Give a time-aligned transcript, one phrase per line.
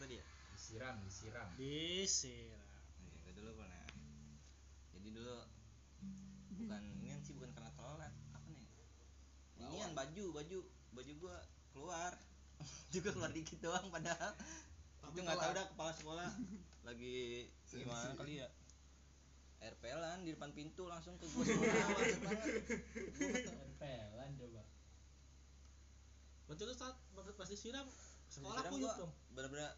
[0.00, 0.24] tadi ya?
[0.56, 1.48] Disiram disiram.
[1.60, 2.64] Disiram.
[3.20, 3.84] Gue dulu pernah.
[4.96, 5.36] Jadi dulu
[6.60, 8.68] bukan ini sih bukan karena telat, apa nih?
[9.60, 10.58] Inian baju, baju,
[10.96, 11.36] baju gua
[11.76, 12.12] keluar.
[12.92, 14.32] Juga keluar dikit doang padahal.
[15.00, 16.28] Tapi itu nggak tahu dah kepala sekolah.
[16.88, 18.18] Lagi gimana Sensi.
[18.20, 18.48] kali ya.
[19.60, 21.76] Air pelan di depan pintu langsung ke gua sekolah
[23.80, 24.62] pelan coba.
[26.48, 27.84] Berarti lu saat waktu pas disiram
[28.30, 29.12] sekolah kuyup dong?
[29.34, 29.74] bener-bener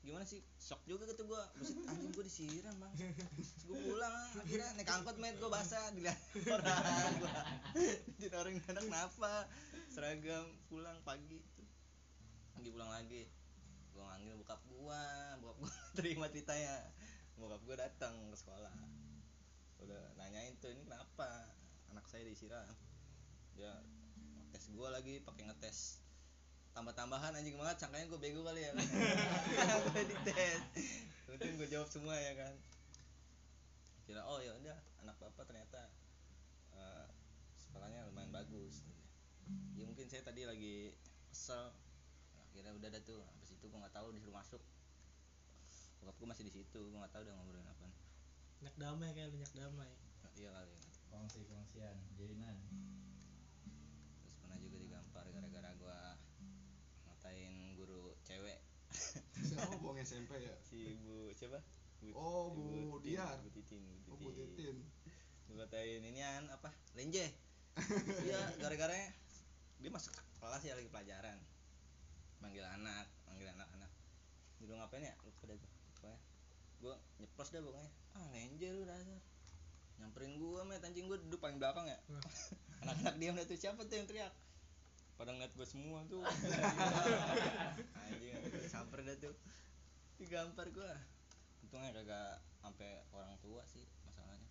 [0.00, 0.40] gimana sih?
[0.56, 1.44] Shock juga gitu gua.
[1.60, 2.92] Buset, anjing gua disiram bang.
[3.68, 5.36] Gua pulang akhirnya naik angkot met.
[5.36, 6.16] Gua basah dilihat
[6.56, 7.40] orang gua.
[8.16, 9.32] Di orang anak kenapa?
[9.92, 11.44] Seragam pulang pagi.
[11.44, 11.62] Itu
[12.56, 13.22] lagi pulang lagi.
[13.92, 15.04] Gua manggil bokap gua.
[15.44, 16.80] Bokap gua terima ceritanya.
[17.36, 18.74] Bokap gua datang ke sekolah.
[19.84, 21.28] Udah nanyain tuh ini kenapa?
[21.92, 22.64] Anak saya disiram.
[23.52, 23.76] Dia
[24.50, 25.99] tes gua lagi pakai ngetes
[26.80, 28.72] tambah-tambahan anjing banget sangkanya gue bego kali ya.
[29.92, 30.64] Gue dites
[31.28, 32.56] untung gue jawab semua ya kan.
[34.08, 35.92] Kira oh ya udah anak bapak ternyata
[36.72, 37.04] eh,
[37.60, 38.80] sekolahnya lumayan bagus.
[39.76, 40.96] Ya mungkin saya tadi lagi
[41.28, 41.68] kesel.
[42.48, 44.64] Akhirnya udah dah tuh habis itu gue nggak tahu disuruh masuk.
[46.00, 47.92] Bokap gue masih di situ gue nggak tahu udah ngobrolin apa.
[48.64, 49.92] Nyak damai kayak lu nyak damai.
[50.32, 50.76] Iya kali.
[51.12, 52.56] Kongsi kongsian jadinan.
[54.24, 56.00] Terus pernah juga digampar gara-gara gue
[57.30, 58.58] ngatain guru cewek
[59.38, 60.50] Siapa bohong SMP ya?
[60.66, 61.62] si ibu siapa
[62.02, 63.38] Bu- Oh, Bu Titin, Diar.
[63.38, 64.76] Bu Titin, Bu Oh, Bu Titin.
[66.00, 66.72] Inian apa?
[66.96, 67.28] Lenje.
[68.24, 68.96] Iya, gara-gara
[69.78, 70.10] dia masuk
[70.40, 71.36] kelas ya lagi pelajaran.
[72.40, 73.92] Manggil anak, manggil anak-anak.
[74.58, 75.14] Dulu ngapain ya?
[75.22, 75.70] Lupa deh gua.
[75.92, 76.18] Pokoknya
[76.80, 77.90] gua nyeplos dah pokoknya.
[78.16, 79.20] Ah, lenje lu dasar.
[80.00, 82.00] Nyamperin gua, met anjing gua duduk paling belakang ya.
[82.82, 84.32] Anak-anak diam dah tuh siapa tuh yang teriak?
[85.20, 86.24] Pada ngeliat gua semua tuh.
[88.08, 88.40] anjing,
[88.72, 89.36] samper dah tuh.
[90.16, 90.96] Digampar gua.
[91.60, 94.48] Untungnya kagak sampai orang tua sih masalahnya.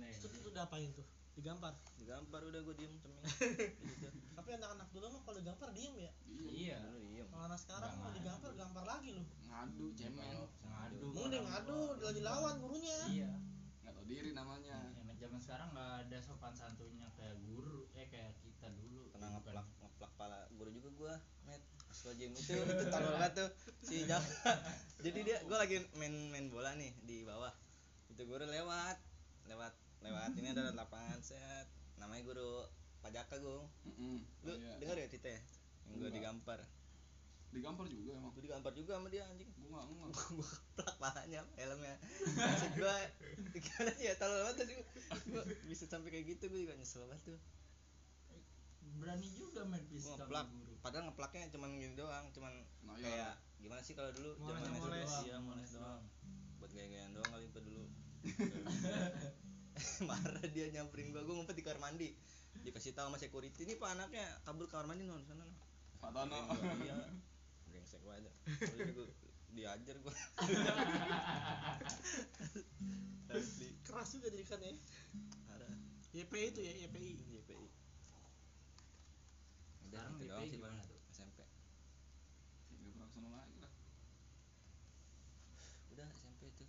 [0.00, 1.04] nih itu tuh udah apain tuh?
[1.36, 1.76] Digampar?
[2.00, 3.20] Digampar udah gue diem ceming
[3.92, 4.08] gitu.
[4.32, 6.12] Tapi anak-anak dulu mah kalau digampar diem ya?
[6.48, 6.78] Iya.
[6.80, 7.26] Dulu diem.
[7.28, 8.14] Kalau anak sekarang main.
[8.16, 9.22] digampar gampar lagi lu.
[9.52, 10.48] Ngadu, cemen.
[10.64, 11.06] Ngadu.
[11.12, 11.80] Mau dia ngadu.
[12.00, 12.98] lagi lawan gurunya.
[13.12, 13.32] Iya.
[13.84, 14.78] Nggak tahu diri namanya.
[15.24, 19.08] Zaman sekarang nggak ada sopan santunnya kayak guru, eh kayak kita dulu.
[19.08, 19.40] pernah Bukan.
[19.40, 21.14] ngeplak ngeplak pala guru juga gua
[21.48, 21.64] met.
[21.88, 23.48] Pas gym itu itu tahu banget tuh
[23.80, 24.52] si Jaka
[25.06, 27.56] jadi dia gua lagi main main bola nih di bawah.
[28.12, 29.00] Itu guru lewat
[29.48, 29.72] lewat
[30.04, 30.30] lewat.
[30.36, 31.72] Ini ada lapangan set.
[31.96, 32.68] Namanya guru
[33.00, 33.64] Pajaka gung.
[34.44, 34.76] Lu Oh, iya.
[34.76, 35.40] denger ya Tite?
[35.88, 36.60] Yang gua digampar
[37.54, 38.34] Digampar juga emang.
[38.34, 39.46] gua digampar juga sama dia anjing.
[39.62, 40.10] Gua nggak nggak.
[40.34, 41.96] gua keplak palanya helmnya.
[42.34, 42.94] Maksud gua
[43.54, 44.72] gimana sih ya tahu banget tadi
[45.30, 47.40] gua bisa sampai kayak gitu gua juga nyesel banget tuh.
[48.98, 50.46] Berani juga main pistol ngeplak.
[50.50, 50.74] guru.
[50.84, 52.52] padahal ngeplaknya cuman gini doang cuman
[52.84, 53.06] Nah, iya.
[53.08, 53.32] kayak
[53.62, 54.30] gimana sih kalau dulu?
[54.36, 55.08] Zaman moles.
[55.08, 56.02] SD doang, iya moles doang.
[56.58, 57.84] Buat gaya-gayaan doang kali itu dulu.
[60.10, 61.22] Marah dia nyamperin gua.
[61.22, 62.10] Gua ngumpet di kamar mandi.
[62.66, 65.46] Dikasih tahu sama security ini pak anaknya kabur kamar mandi non sana.
[66.02, 66.94] Nyamperin gua, iya
[67.84, 68.32] brengsek banget.
[68.80, 69.06] Udah gua
[69.52, 70.16] diajar gua.
[73.34, 74.72] Asli keras juga didikannya
[75.44, 75.68] parah.
[76.16, 77.68] YPI itu ya YPI YPI
[79.84, 81.00] udah Sekarang itu doang YPI sih paling tuh?
[81.12, 81.38] SMP
[82.72, 83.72] Nggak pernah ke sana lagi lah.
[85.92, 86.64] udah SMP itu.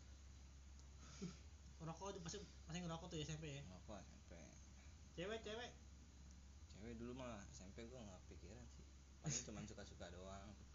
[1.80, 2.38] Rokok aja pasti
[2.68, 3.24] masih ngerokok tuh ya.
[3.24, 4.36] SMP ya apa SMP
[5.16, 5.72] cewek cewek.
[6.76, 8.84] Cewek dulu mah SMP gue nggak pikiran sih.
[9.24, 10.52] Paling cuma suka-suka doang.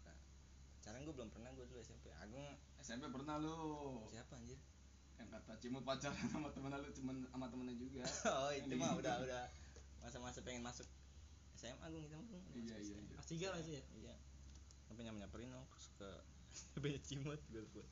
[0.81, 4.01] pacaran gue belum pernah gue dulu SMP Agung SMP pernah lu.
[4.09, 4.57] siapa anjir?
[5.21, 8.01] Yang kata Cimut pacaran sama temen lu cuman sama temennya juga.
[8.41, 9.45] oh itu mah udah udah.
[10.01, 10.89] Masa-masa pengen masuk
[11.53, 12.41] SMA Agung itu Agung.
[12.57, 13.13] Iya iya iya.
[13.13, 13.83] kelas tiga lah itu ya?
[13.93, 14.15] Iya.
[14.89, 16.09] Sampai nyampe nyamperin dong terus ke
[16.81, 17.89] banyak cimut gue buat.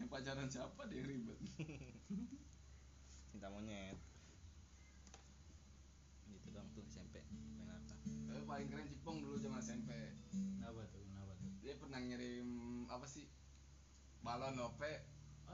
[0.00, 1.36] Yang pacaran siapa dia ribet.
[3.36, 4.00] cinta monyet.
[6.24, 7.20] Gitu dong tuh SMP
[7.52, 8.00] main apa?
[8.00, 9.92] Tapi paling keren Cipong dulu zaman SMP.
[10.56, 10.99] Kenapa tuh?
[11.70, 12.48] Dia pernah ngirim
[12.90, 13.30] apa sih?
[14.26, 14.82] Balon OP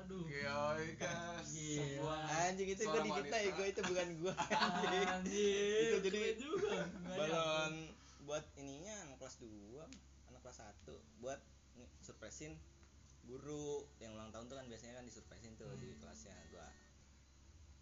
[0.00, 0.24] Aduh.
[0.24, 1.44] Yoi Gila.
[1.44, 4.34] sebuah anjing itu gue dicita ya gue itu bukan gue
[5.12, 5.92] Anjir.
[5.92, 6.88] itu jadi juga.
[7.04, 7.92] Balon
[8.24, 9.76] buat ininya anak kelas 2
[10.32, 10.58] anak kelas
[10.88, 11.40] 1 buat
[11.76, 12.56] nih, surpresin
[13.28, 16.64] guru yang ulang tahun tuh kan biasanya kan disurpresin tuh di kelasnya gua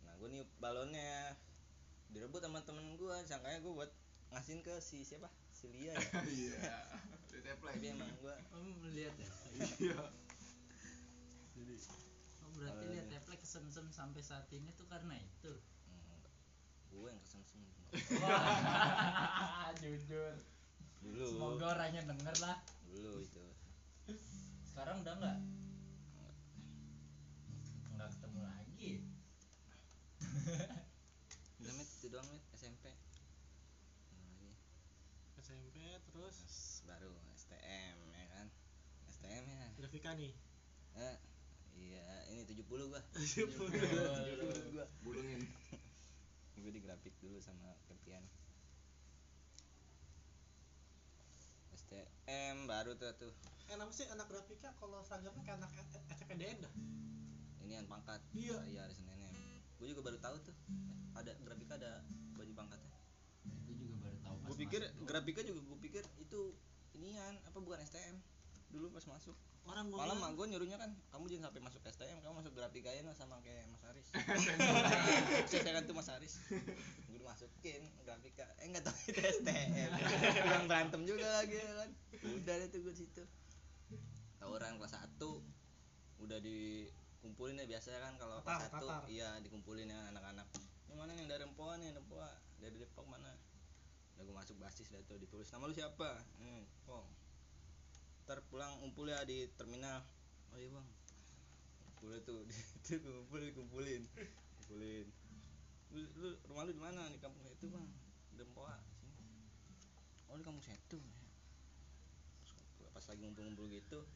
[0.05, 1.39] nah gue niup balonnya
[2.11, 3.91] direbut sama temen gua sangkanya gua buat
[4.35, 6.75] ngasihin ke si siapa si Lia ya Iya.
[7.31, 7.75] Di teplek.
[7.75, 8.35] tapi emang gua.
[8.51, 9.31] Om melihat ya.
[9.79, 9.99] Iya.
[11.55, 11.75] jadi
[12.41, 15.53] Oh, berarti lihat teplek kesemsem sampai saat ini tuh karena itu.
[15.87, 16.21] enggak
[16.91, 17.59] gue yang kesemsem
[19.81, 20.35] jujur.
[21.01, 22.57] dulu Semoga Semoga orangnya denger lah.
[22.85, 23.45] dulu itu
[24.65, 25.39] Sekarang udah enggak?
[27.91, 28.91] Enggak ketemu lagi.
[31.61, 32.85] udah met itu doang met SMP
[35.35, 36.37] Apa lagi SMP terus?
[36.47, 38.47] Terus baru STM ya kan?
[39.11, 39.67] STM ya.
[39.75, 40.31] Grafika nih?
[40.95, 41.17] Eh,
[41.75, 43.03] iya ini 70 gua.
[43.19, 43.51] 70.
[43.51, 44.87] 70 gua.
[45.03, 45.43] Bulungin.
[46.65, 48.25] Gue di grafik dulu sama Kepian
[51.77, 53.35] STM baru tuh tuh.
[53.69, 55.71] Eh nama sih anak grafika kalau seragamnya kayak anak
[56.15, 56.73] SPDN dah.
[57.67, 58.23] Inian pangkat.
[58.33, 58.65] Iya.
[58.71, 59.37] iya ada SNM
[59.77, 60.57] gue juga baru tahu tuh.
[61.19, 62.01] Ada grafika ada
[62.39, 63.04] baju pangkatnya
[64.44, 65.05] gue pikir masuk.
[65.08, 66.41] grafika juga gue pikir itu
[66.94, 68.17] inian apa bukan STM
[68.75, 69.37] dulu pas masuk.
[69.64, 73.00] Orang gua mak gue nyuruhnya kan kamu jangan sampai masuk STM kamu masuk grafika aja
[73.00, 74.06] nah, sama kayak Mas Aris
[75.49, 76.37] saya kan tuh Mas Aris
[77.08, 79.88] gue dimasukin grafika eh nggak tahu itu STM
[80.44, 81.91] bilang berantem juga lagi ya kan.
[82.44, 83.25] Udah deh tuh gue situ.
[84.37, 85.17] Tawuran kelas 1
[86.25, 89.02] udah dikumpulin ya biasa kan kalau kelas Tatar, 1 tatar.
[89.08, 90.44] iya dikumpulin ya anak-anak.
[90.93, 92.29] Yang mana nih yang dari Rempoa nih Rempoa
[92.61, 93.32] dari Depok mana
[94.15, 95.51] udah gue masuk basis dah tuh ditulis.
[95.51, 96.09] Nama lu siapa?
[96.39, 97.07] Hmm, Pong
[98.25, 100.01] ntar pulang ngumpul ya di terminal.
[100.53, 100.89] Oh iya bang
[101.85, 102.57] ngumpul tuh di
[102.89, 104.03] itu ngumpul dikumpulin.
[104.65, 105.07] Kumpulin.
[105.93, 107.05] Lu, lu rumah lu di mana?
[107.13, 107.85] Di kampung itu bang
[108.35, 109.13] Dempoa sini.
[110.33, 111.01] Oh di kampung Setu
[112.95, 114.07] pas lagi ngumpul-ngumpul gitu.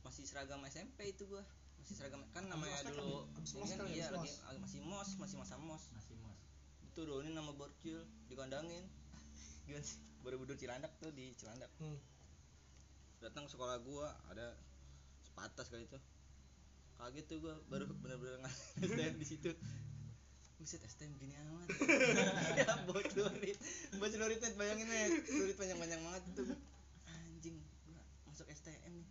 [0.00, 1.44] Masih seragam SMP itu gua.
[1.76, 3.44] Masih seragam kan namanya kan dulu kan
[3.84, 5.84] kali, iya lagi masih mos masih masa mos.
[5.92, 6.47] Masih mos.
[6.98, 8.82] Turunin nama borcil dikandangin
[9.70, 10.02] gimana sih?
[10.18, 11.70] Borobudur Cilandak tuh di Cilandak.
[11.78, 11.94] Hmm.
[13.22, 14.54] datang sekolah gua ada
[15.26, 15.98] sepatas kali itu
[16.98, 19.50] kaget tuh gua baru bener-bener ngasih STM di situ.
[20.58, 21.70] Buset STM gini amat.
[22.58, 23.54] Ya buat celurit
[24.02, 26.50] Buat celurit net bayangin net Celurit panjang-panjang banget tuh.
[27.06, 27.62] Anjing
[28.26, 29.06] masuk STM nih.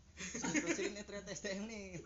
[0.60, 2.04] Terusin nih ternyata STM nih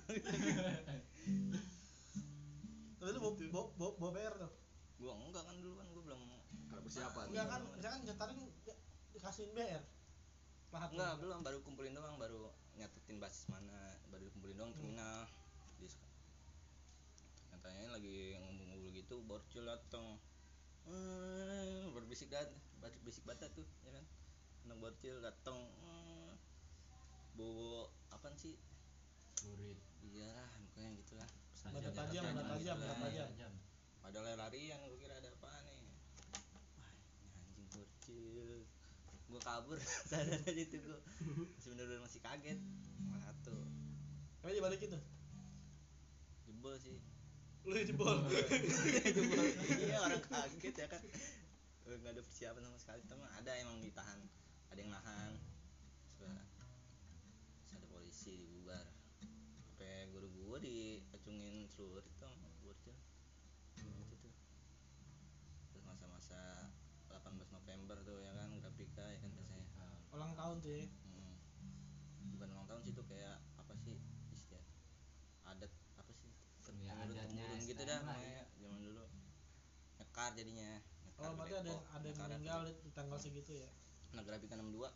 [6.92, 8.40] persiapan enggak kan misalkan nyetarin
[9.16, 9.84] dikasihin BR
[10.72, 12.48] Lahat Enggak, belum baru kumpulin doang, baru
[12.80, 15.28] nyatetin basis mana, baru kumpulin doang terminal.
[15.76, 15.92] Di
[17.52, 20.16] Katanya lagi ngumpul-ngumpul gitu, borcil dateng.
[20.88, 22.48] Eh, berbisik dan
[22.80, 24.06] berbisik bata tuh, ya kan.
[24.64, 25.60] Anak borcil dateng.
[25.60, 26.32] Eh,
[27.36, 28.56] bawa apaan sih?
[29.44, 29.76] Lurit.
[30.08, 31.30] Iyalah, pokoknya gitulah.
[31.68, 33.54] Tajam, tajam, tajam, tajam.
[34.00, 35.71] Padahal larian, gua kira ada apa ini
[38.12, 38.62] borcil.
[39.32, 39.80] Gua kabur,
[40.10, 41.00] sadar aja tuh gua.
[41.56, 42.60] Masih bener-bener masih kaget.
[43.08, 43.56] Malah satu.
[44.42, 45.04] Kayaknya dibalikin tuh?
[46.50, 46.98] Jebol sih.
[47.64, 48.18] Lu jebol?
[49.16, 49.46] Jebol.
[49.86, 51.04] Iya orang kaget ya kan
[51.92, 53.02] nggak ada persiapan sama sekali.
[53.08, 54.20] Teman ada emang ditahan.
[54.72, 55.34] Ada yang nahan.
[56.16, 56.50] Terus
[57.76, 58.88] ada polisi dibubar.
[59.68, 62.96] Sampai guru gua diacungin seluruh itu sama bocil
[63.82, 64.34] itu tuh.
[65.72, 66.72] Terus masa-masa
[67.32, 69.68] 18 November tuh ya kan grafika ya kan biasanya.
[70.12, 71.36] Ulang tahun tuh ya Hmm.
[72.36, 73.96] bukan ulang tahun sih itu kayak apa sih
[74.30, 74.66] istilah
[75.46, 76.30] adat apa sih
[76.82, 79.04] Ya, temurun gitu dah namanya zaman dulu.
[79.98, 80.70] Nyekar jadinya
[81.04, 82.82] nyekar oh berarti ada ada yang meninggal Depok.
[82.82, 83.70] di, di tanggal segitu ya?
[84.12, 84.92] Nah grafika 62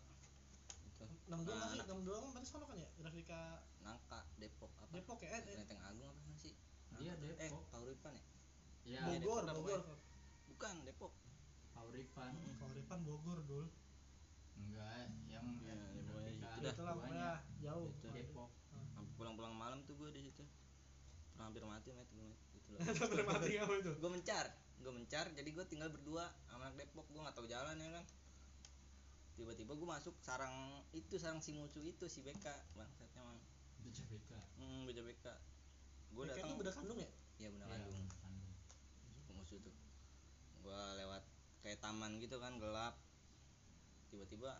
[0.85, 1.05] itu.
[1.25, 1.75] 62 Nah, masih?
[1.77, 3.41] Anak 62 kan berarti sama kan ya grafika?
[3.79, 4.89] Nangka Depok apa?
[4.91, 6.53] Depok ya eh, eh, Lenteng Agung apa sih?
[6.97, 7.63] Dia eh Depok.
[7.69, 8.23] Kauripan ya?
[8.85, 9.81] Ya, Iya, Bogor Depok, Bogor.
[10.47, 11.11] Bukan Depok
[11.75, 12.31] Pauripan.
[12.55, 13.67] Kauripan Bogor dul
[14.55, 16.71] Enggak, yang Iya, eh, ya, pokoknya gitu dah.
[16.71, 16.95] itulah duanya.
[16.95, 17.29] pokoknya
[17.61, 18.07] jauh Itu.
[18.09, 18.49] Depok.
[18.87, 20.43] sampai pulang-pulang malam tuh gue di situ
[21.29, 24.45] Pernah hampir mati met gue met gitu loh sampai mati apa itu gue mencar
[24.77, 28.05] gue mencar jadi gue tinggal berdua sama anak Depok gue nggak tahu jalan ya kan
[29.35, 30.55] tiba-tiba gue masuk sarang
[30.91, 33.35] itu sarang si musuh itu si BK bangsatnya mang
[33.81, 34.31] BCBK.
[34.55, 35.25] hmm BK BK
[36.09, 39.35] gue datang itu beda kandung ya ya benar Iya, Bandung Bandung.
[39.35, 39.75] musuh tuh
[40.57, 41.23] gue lewat
[41.65, 42.93] kayak taman gitu kan gelap.
[44.13, 44.53] Tiba-tiba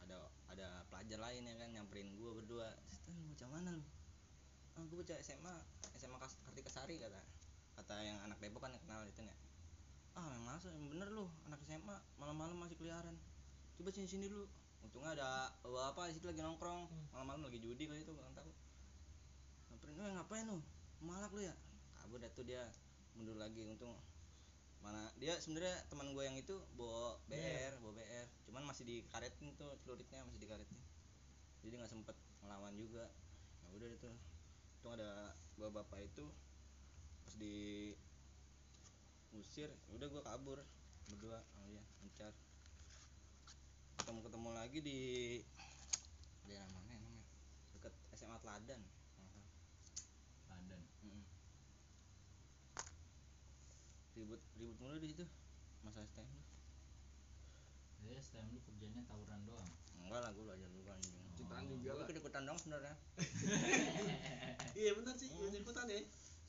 [0.00, 0.16] ada
[0.48, 2.72] ada pelajar lain ya kan nyamperin gue berdua.
[2.88, 3.84] Stan lu bocah mana lu?
[4.72, 5.54] Ah gue bocah SMA
[6.00, 7.20] SMA Kas- Kartikasari kata
[7.76, 9.36] kata yang anak Depok kan yang kenal itu ya
[10.18, 13.14] ah yang masa yang bener lu anak SMA malam-malam masih keliaran.
[13.76, 14.48] Coba sini sini dulu.
[14.80, 16.88] Untungnya ada bapak di situ lagi nongkrong.
[16.88, 17.06] Hmm.
[17.12, 18.48] malam-malam lagi judi kali itu kurang tahu.
[19.70, 20.58] Nyamperin lu ngapain lu?
[21.04, 21.54] Malak lu ya?
[22.00, 22.64] Kabur dah tuh dia
[23.14, 23.68] mundur lagi.
[23.68, 23.92] Untung
[24.80, 29.76] mana dia sebenarnya teman gue yang itu bawa BR bawa BR cuman masih dikaretin tuh
[29.84, 30.80] celuritnya masih dikaretin.
[31.60, 33.04] Jadi nggak sempet ngelawan juga.
[33.64, 34.10] Ya udah itu
[34.80, 36.24] itu ada bapak bapak itu
[37.28, 37.92] pas di
[39.36, 40.58] usir ya udah gue kabur.
[41.12, 42.32] Berdua sama dia mencar
[44.00, 45.00] ketemu ketemu lagi di
[46.48, 47.24] daerah mana ya namanya?
[47.76, 48.80] Deket SMA Teladan
[54.20, 55.24] ribut ribut mulu di situ
[55.80, 56.42] masa STM lu.
[58.00, 59.70] Jadi STM lu kerjanya tawuran doang.
[60.00, 61.76] Enggak lah gue belajar dulu anjing Oh.
[61.80, 62.04] juga gue lah.
[62.06, 62.94] ikut ikutan dong sebenarnya.
[64.80, 65.98] Iya bener sih ikut ikutan ya.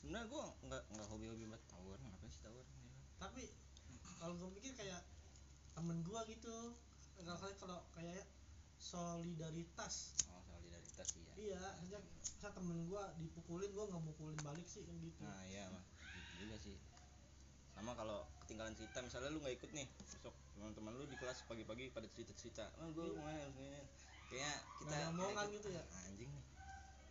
[0.04, 3.00] Sebenarnya gue nggak nggak hobi hobi banget tawuran apa sih tawuran ya kan?
[3.22, 3.44] tapi
[4.18, 5.02] kalau gue pikir kayak
[5.72, 6.74] temen gua gitu
[7.22, 8.26] kalau kali kalau kayak
[8.78, 10.18] solidaritas.
[10.28, 12.04] Oh solidaritas sih ya iya sejak
[12.42, 15.22] saya temen gua dipukulin gua nggak mukulin balik sih kan gitu.
[15.22, 15.84] Nah iya mah.
[16.02, 16.76] Gitu juga sih
[17.74, 21.90] sama kalau ketinggalan cerita misalnya lu nggak ikut nih besok teman-teman lu di kelas pagi-pagi
[21.90, 22.66] pada cerita-cerita.
[22.78, 23.20] Oh gue Iya.
[23.20, 23.82] main harus ini
[24.30, 25.56] kayak kita Nggak ada nggak omongan ikut.
[25.58, 25.84] gitu ya?
[25.84, 26.44] Ah, anjing nih.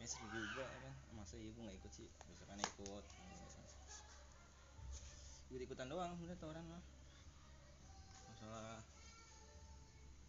[0.01, 2.07] Ya seru juga ya kan masa iya gue nggak ikut sih?
[2.25, 3.05] Besokannya ikut
[5.51, 6.83] ikut ikutan doang sebenarnya tawuran mah.
[8.31, 8.79] Masalah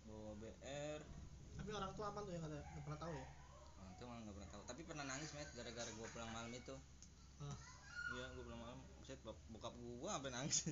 [0.01, 0.99] bawa BR
[1.55, 3.27] tapi orang tua apa tuh yang nggak pernah tahu ya?
[3.77, 4.63] Orang tua malah nggak pernah tahu.
[4.65, 6.75] Tapi pernah nangis met gara-gara gue pulang malam itu.
[7.39, 7.57] Ah.
[8.11, 10.69] iya gue pulang malam Buset, bok- bokap gue sampai nangis?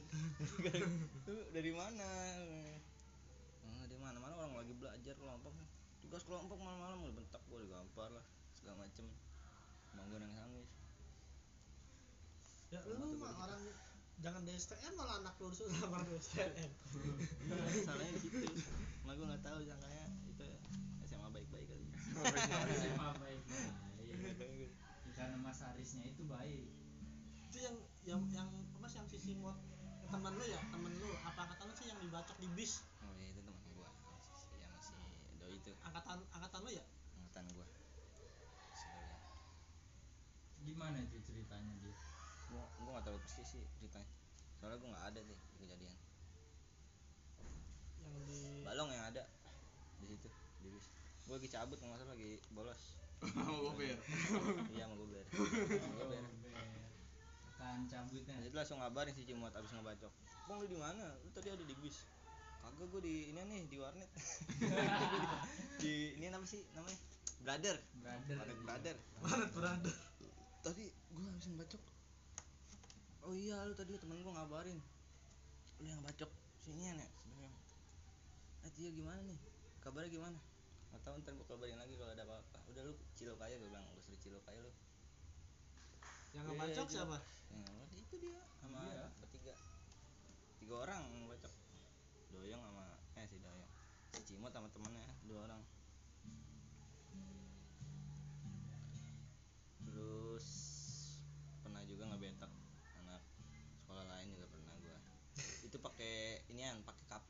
[1.58, 2.06] Dari mana?
[3.66, 5.50] Oh, dari mana mana orang lagi belajar kelompok.
[6.06, 8.22] Tugas kelompok malam-malam udah bentak gue digampar lah
[8.54, 9.02] segala macem.
[9.98, 10.70] Emang gue nangis nangis.
[12.70, 13.64] Ya Sama lu mah gua orang
[14.22, 16.70] jangan di STM malah anak lu disuruh lamar di STM
[17.82, 18.46] salahnya di situ.
[19.02, 20.46] Emang gue nggak tahu sangkanya itu
[21.10, 21.86] SMA baik-baik kali.
[22.78, 23.42] SMA baik
[24.38, 24.70] baik
[25.18, 26.70] karena Mas Arisnya itu baik.
[27.50, 29.56] Itu yang yang yang mas yang sisi mod
[30.10, 30.60] teman lu ya?
[30.72, 32.84] Temen lu apa angkatan lu sih yang dibacok di bis?
[33.06, 33.90] Oh iya itu teman gue
[34.60, 34.96] yang masih
[35.40, 35.72] doi itu.
[35.86, 36.86] Angkatan angkatan lu ya?
[37.20, 37.68] Angkatan gue
[40.70, 41.96] gimana itu ceritanya dia
[42.50, 44.10] gue gue nggak tahu persis sih ceritanya.
[44.60, 45.98] Soalnya gue nggak ada deh di kejadian.
[48.06, 49.24] Yang di balong yang ada
[49.98, 50.30] di situ
[50.62, 50.86] di bis.
[51.26, 52.82] Gue lagi cabut nggak salah lagi bolos.
[53.36, 53.92] Mau gue
[54.72, 55.26] iya mau gue ber.
[55.36, 56.24] Gue ber.
[56.24, 56.79] Kan
[57.90, 60.14] cabutnya Nah, itu langsung ngabarin si Cimot abis ngebacok.
[60.48, 61.06] Bang lu di mana?
[61.22, 62.08] Lu tadi ada di bis.
[62.60, 64.10] Kagak gue di ini nih di warnet.
[65.82, 67.00] Di ini apa sih namanya?
[67.40, 69.96] Brother brother warnet brother mana brother
[70.60, 71.84] tadi gue habis ngebacok.
[73.24, 74.80] Oh iya lu tadi temen gue ngabarin.
[75.80, 76.28] Lu yang bacok
[76.60, 77.50] sini ya sebenarnya
[78.68, 79.40] eh Tio gimana nih?
[79.80, 80.38] Kabarnya gimana?
[80.92, 82.58] Nggak tahu ntar gue kabarin lagi kalau ada apa-apa.
[82.76, 83.88] Udah lu cilok aja gue bilang.
[83.96, 84.72] Gue suruh cilok aja lu
[86.30, 87.18] yang Iya, ngebacok iya, siapa?
[87.50, 88.42] Yang ngebacok itu dia.
[88.62, 89.06] Sama Iya.
[89.20, 89.54] bertiga
[90.60, 91.54] tiga orang yang ngebacok.
[92.30, 92.86] Doyong sama
[93.18, 93.72] eh si doyong.
[94.14, 95.62] Si cimot sama temennya dua orang.
[99.82, 100.46] Terus
[101.60, 102.52] pernah juga ngebetak
[103.02, 103.22] anak
[103.82, 104.98] sekolah lain juga pernah gua.
[105.66, 107.30] Itu pakai inian pakai KP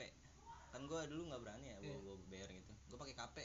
[0.70, 2.72] kan gua dulu nggak berani ya bawa bawa BR gitu.
[2.92, 3.38] Gua pakai KP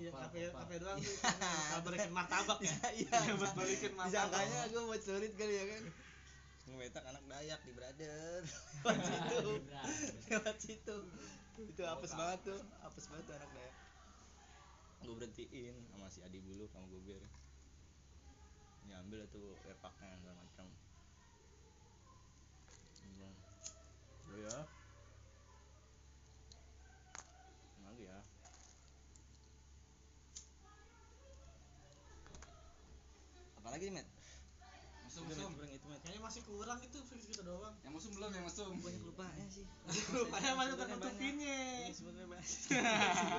[0.00, 1.16] iya kafe kafe doang tuh.
[1.20, 2.76] Kabar balikin martabak ya?
[2.96, 4.08] Iya buat balikin martabak.
[4.16, 5.82] disangkanya gua buat sulit kali ya kan.
[6.70, 8.40] Ngebetak anak Dayak di brother
[8.88, 9.48] lewat situ.
[10.32, 10.96] Lewat situ.
[11.60, 12.60] Itu apes banget tuh.
[12.80, 13.76] Apes banget tuh anak Dayak.
[15.00, 17.20] Gue berhentiin sama si Adi Bulu sama Gober
[18.84, 20.66] diambil tuh airpacknya segala macam.
[23.00, 23.34] Bilang,
[24.26, 24.56] "Udah ya
[27.90, 28.18] lagi ya
[33.60, 34.08] apalagi nih met
[35.02, 35.50] Mesum, mesum.
[35.58, 38.70] kayaknya masih kurang itu fix gitu doang Yang mesum belum, yang mesum.
[38.78, 39.66] banyak lupanya sih
[40.08, 42.48] rupanya masih Sebenarnya tertutupinnya Ini sebenarnya banyak.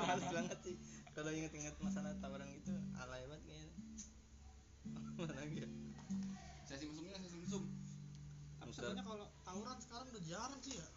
[0.04, 0.76] Males banget sih.
[1.12, 3.72] Kalau inget-inget masalah tawaran gitu, alay banget kayaknya.
[5.16, 5.70] Mana lagi ya?
[6.66, 7.64] Sesi mesumnya sesi mesum.
[8.60, 8.80] tapi Musa.
[8.84, 10.88] sebenarnya kalau tawuran sekarang udah jarang sih ya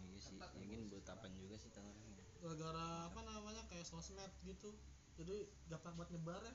[0.00, 2.24] Iya sih, mungkin buat apaan juga sih tawarannya.
[2.40, 4.72] gara-gara apa namanya kayak sosmed gitu
[5.14, 6.54] jadi gampang buat nyebar ya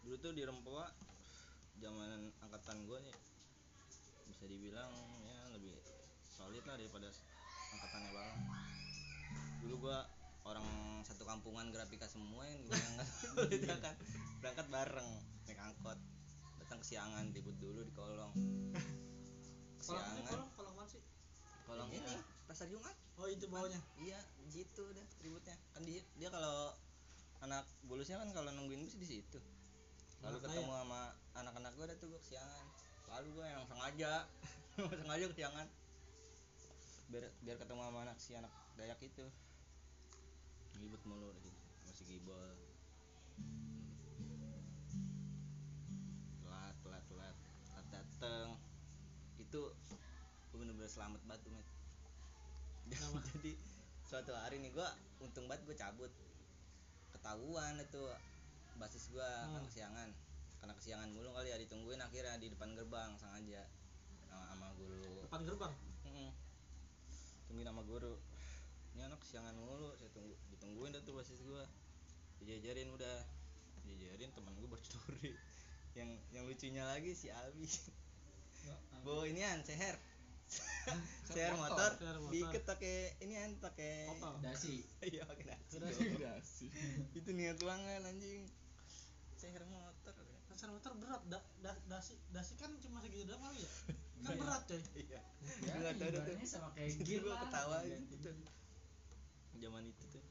[0.00, 0.88] Dulu tuh di Rempoa,
[1.76, 3.16] zaman angkatan gue nih,
[4.30, 4.92] bisa dibilang
[5.26, 5.76] ya lebih
[6.40, 7.12] solid lah daripada
[7.76, 8.38] angkatannya bang.
[9.60, 10.08] Dulu gua
[10.48, 10.64] orang
[11.04, 12.64] satu kampungan grafika semua yang
[13.04, 13.94] solid ya kan.
[14.40, 15.10] Berangkat bareng
[15.44, 15.98] naik angkot.
[16.64, 18.32] Datang kesiangan ribut dulu di kolong.
[19.76, 21.02] Kesiangan kalau kalau mana sih?
[21.68, 22.14] Kolong ini
[22.48, 22.96] pasar Jumat.
[23.20, 23.76] Oh itu bawahnya.
[24.00, 25.56] iya di situ udah ributnya.
[25.76, 26.72] Kan dia dia kalau
[27.44, 29.40] anak bulusnya kan kalau nungguin bis di situ
[30.20, 31.00] lalu Anak ketemu sama
[31.36, 32.64] anak-anak gue ada tuh gue kesiangan.
[33.10, 34.12] Lalu gue yang sengaja.
[35.00, 35.66] Sengaja kesiangan.
[37.10, 39.26] Biar biar ketemu sama anak si anak dayak itu.
[40.80, 42.50] Ribut mulu di situ masih gibol
[46.44, 47.36] telat telat telat.
[47.66, 48.48] Telat dateng.
[49.40, 49.72] Itu
[50.50, 51.40] gue bener-bener selamat met
[52.90, 53.22] Kenapa?
[53.38, 53.52] jadi
[54.02, 54.90] suatu hari nih gua
[55.22, 56.12] untung banget gua cabut.
[57.14, 58.02] Ketahuan itu
[58.78, 59.64] basis gua Hmm.
[59.66, 60.10] kesiangan.
[60.60, 63.64] Karena kesiangan mulu kali ya ditungguin akhirnya di depan gerbang sengaja.
[64.28, 65.24] Sama, sama guru.
[65.26, 65.74] Depan gerbang?
[66.06, 66.30] Mm-mm.
[67.48, 68.14] tungguin sama guru.
[68.94, 71.64] Ini anak kesiangan mulu saya tunggu ditungguin dah tuh basis gua.
[72.38, 73.24] Dijajarin udah.
[73.88, 75.32] Dijajarin teman gua bercuri
[75.98, 77.66] yang yang lucunya lagi si Albi.
[79.00, 79.96] Bawa inian seher
[81.30, 82.30] seher motor, motor.
[82.34, 84.34] diikat pakai inian pakai Kopel.
[84.42, 84.82] dasi.
[84.98, 85.74] Iya pakai dasi.
[85.78, 86.02] Dasi.
[86.18, 86.70] Udah sih.
[87.14, 88.50] itu niat banget anjing.
[89.38, 90.14] Seher motor.
[90.50, 92.18] Dasar motor berat da, da, dasi.
[92.34, 93.72] Dasi kan cuma segitu doang kali ya?
[94.26, 94.82] Kan berat coy.
[94.98, 95.22] Iya.
[95.62, 96.34] Ya tahu dah tuh.
[96.44, 98.30] sama kayak Itu gear gua ketawa gitu.
[99.60, 100.24] zaman itu tuh.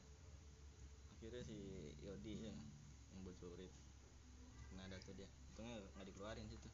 [1.16, 1.58] Akhirnya si
[2.04, 2.56] Yodi ya
[3.16, 3.72] yang bocorin
[4.76, 5.28] nah ada tuh dia.
[5.52, 6.70] Untungnya nggak dikeluarin situ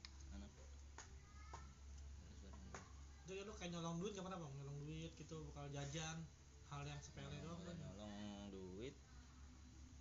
[3.26, 4.54] jadi lu kayak nyolong duit gak pernah bang?
[4.62, 6.18] Nyolong duit gitu bakal jajan
[6.70, 7.78] hal yang sepele doang kan?
[7.78, 8.94] nyolong duit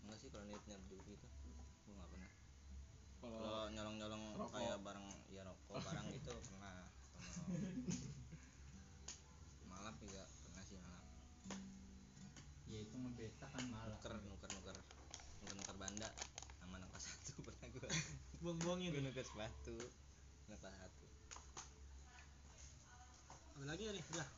[0.05, 1.27] enggak sih kalau niatnya duit gitu
[1.89, 2.31] gua nggak pernah.
[3.25, 6.85] Kalau nyolong nyolong kayak barang ya rokok barang gitu pernah.
[9.73, 11.09] Malap juga pernah sih malap
[12.69, 14.77] ya itu ngebeta kan malah nuker nuker nuker.
[15.41, 16.09] Nuker nuker banda.
[16.61, 17.89] Sama anak kelas satu pernah gua.
[18.45, 18.93] Buang-buangin.
[18.93, 19.77] Gue nuker sepatu.
[20.53, 21.14] Anak kelas satu
[23.65, 24.05] ada lagi nih?
[24.13, 24.29] Udah.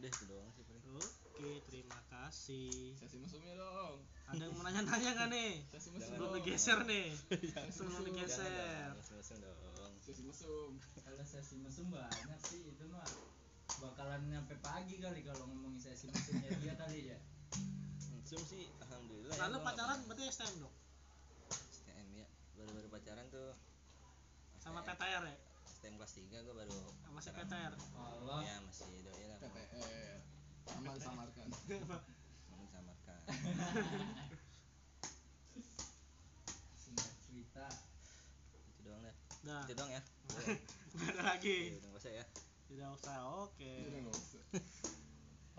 [0.00, 0.84] Udah itu doang sih paling.
[0.96, 2.96] Oke terima kasih.
[2.96, 4.00] Sesi mesumnya dong.
[4.24, 5.60] ada yang mau nanya-nanya gak nih?
[5.68, 6.16] Sesi mesum.
[6.16, 7.12] sebelum digeser nih.
[7.12, 8.08] Sesi sebelum mesum.
[8.08, 8.48] digeser
[8.96, 9.92] langsung dong.
[10.00, 10.80] Sesi mesum.
[11.04, 13.04] kalau sesi mesum banyak sih itu mah
[13.84, 17.18] bakalan nyampe pagi kali kalau ngomongin sesi mesumnya dia kali ya.
[18.24, 20.74] Zoom sih alhamdulillah lalu gua nggak pacaran berarti STM dong?
[21.52, 23.52] STM ya baru-baru pacaran tuh.
[24.64, 24.80] Sama.
[24.88, 25.49] PTR ya
[25.80, 26.76] STM kelas 3 gue baru
[27.16, 27.32] masih.
[27.32, 28.44] PTR Allah.
[28.44, 29.40] Ya masih doi lah.
[29.40, 30.20] PTR.
[30.68, 31.48] Sama disamarkan.
[32.52, 33.16] mau disamarkan
[36.76, 37.64] singkat cerita.
[38.76, 39.16] Itu doang deh.
[39.40, 40.02] Udah itu doang ya?
[41.00, 41.80] Nggak ada lagi.
[41.80, 42.24] Udah nggak usah ya?
[42.68, 43.72] Tidak usah oke.
[43.88, 44.42] Udah nggak usah.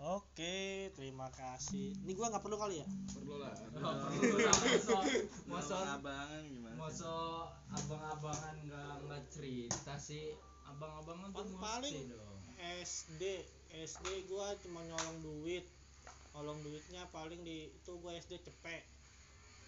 [0.02, 0.56] Oke
[0.92, 1.94] terima kasih.
[1.96, 2.86] Ini gua nggak perlu kali ya?
[3.08, 3.54] Perlu lah.
[3.54, 4.36] Oh, perlu.
[4.42, 4.98] masa
[5.46, 7.12] masa abangan gimana masa
[7.70, 10.34] abang-abangan nggak nggak cerita sih?
[10.64, 12.40] Abang-abangan tuh Paling- mesti paling- dong.
[12.62, 13.22] SD
[13.72, 15.66] SD gua cuma nyolong duit.
[16.32, 18.82] Nyolong duitnya paling di itu gua SD cepet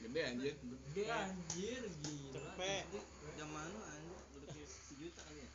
[0.00, 0.54] Gede anjir.
[0.90, 1.82] gede anjir.
[2.02, 2.32] Gila.
[2.34, 2.84] Cepet.
[3.34, 4.18] zaman lu anjir.
[4.34, 5.50] Udah kayak sejuta kali ya?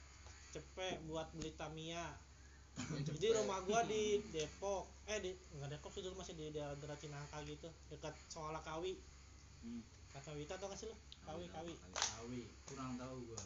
[0.50, 2.06] Cepet buat beli Tamiya
[3.06, 4.88] jadi rumah gua di Depok.
[5.10, 7.70] Eh di nggak Depok sih dulu masih di daerah daerah Cinangka gitu.
[7.92, 8.96] Dekat Soala Kawi.
[9.64, 9.84] Hmm.
[10.10, 10.96] Kakawita tau gak sih lu?
[11.22, 11.74] Kawi Kawi.
[11.94, 12.42] Kawi.
[12.66, 13.42] Kurang tahu gua.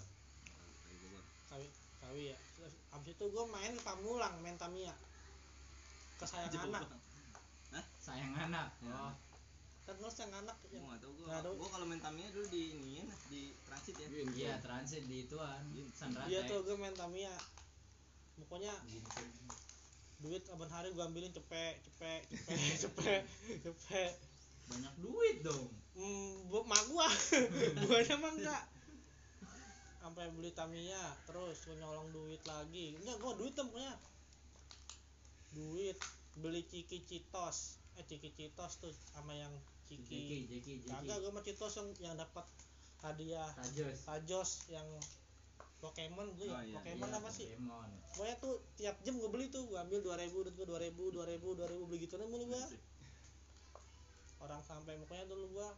[1.51, 1.67] Kawi
[1.99, 2.37] Kawi ya.
[2.55, 4.95] Terus abis itu gua main ke Pamulang main Tamiya.
[6.21, 6.83] Kesayangan anak.
[8.03, 8.69] Sayang anak?
[8.83, 8.93] Ya.
[8.93, 9.13] oh
[9.83, 11.27] kan lu sayang anak Gua yang nggak tahu gua.
[11.27, 11.51] Nggak.
[11.59, 14.07] Gua kalau main Tamiya dulu di iniin di transit ya.
[14.31, 17.35] Iya transit di ituan Iya, Sanrate iya tuh gua main Tamiya
[18.37, 18.73] pokoknya
[20.23, 22.55] duit abang hari gua ambilin cepet cepet cepet.
[22.87, 23.21] Cepet.
[23.59, 24.13] Cepet.
[24.71, 25.67] Banyak duit dong.
[25.99, 27.05] Hmm bu mak gua.
[27.83, 28.63] Gua aja mah enggak.
[29.99, 32.95] Sampai beli Tamiya terus gua nyolong duit lagi.
[33.03, 33.95] Enggak gua duit tuh pokoknya.
[35.51, 35.97] Duit
[36.39, 37.83] beli ciki citos.
[37.99, 39.51] Eh ciki citos tuh sama yang
[39.85, 40.47] ciki.
[40.87, 42.47] Kagak gua mah citos yang yang dapat
[43.03, 43.51] hadiah.
[43.59, 43.97] Tajos.
[44.07, 44.87] Tajos yang
[45.83, 47.47] Pokemon ya Oh, iya, Pokemon Iya, apa sih?
[47.51, 47.89] Pokemon.
[48.15, 51.89] Pokoknya tuh tiap jam gue beli tuh gue ambil 2000 duit gue 2000 2000 2000
[51.91, 52.63] beli gitu mulu gua.
[54.39, 55.69] Orang sampai pokoknya dulu gua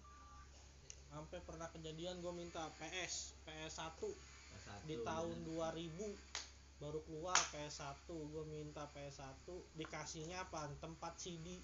[1.09, 5.73] sampai pernah kejadian gue minta PS PS1 Kelas di satu, tahun bener.
[5.73, 9.47] 2000 baru keluar PS1 gue minta PS1
[9.79, 11.55] dikasihnya apa tempat CD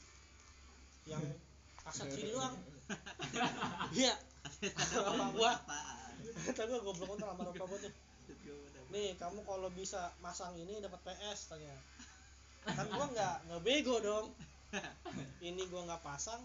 [1.06, 1.22] yang
[1.84, 2.56] kaset CD doang.
[3.94, 4.14] Iya.
[5.06, 5.54] Bapak gua.
[6.58, 7.94] Tapi gua goblok banget sama gua tuh
[8.92, 11.76] nih kamu kalau bisa masang ini dapat PS tanya.
[12.68, 14.36] Kan gua nggak nggak bego dong.
[15.40, 16.44] Ini gua nggak pasang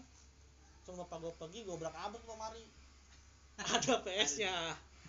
[0.87, 2.63] cuma bapak gua pergi gua belak abut kemari.
[3.59, 4.55] Ada PS nya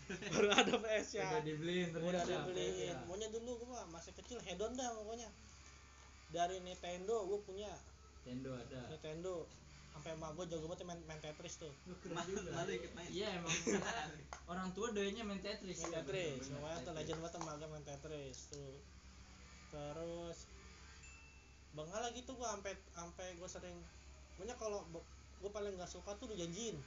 [0.09, 2.97] baru ada PS nya udah dibeliin udah dibeliin.
[3.07, 5.31] Pokoknya dulu gua mah masih kecil hedon dah pokoknya.
[6.35, 7.71] Dari Nintendo gua punya.
[8.27, 8.81] Nintendo ada.
[8.91, 9.47] Nintendo
[9.99, 11.75] sampai emak gua jago banget main, main Tetris tuh
[12.07, 13.09] Malu malu ikut main.
[13.09, 13.51] iya emang
[14.51, 16.97] orang tua doyanya main Tetris main Tetris pokoknya tuh Tetris.
[16.97, 18.75] legend banget emak main Tetris tuh
[19.69, 20.39] terus
[21.71, 23.77] bengal lagi tuh gua sampai sampai gua sering
[24.35, 24.87] pokoknya kalau
[25.39, 26.79] gua paling nggak suka tuh dijanjiin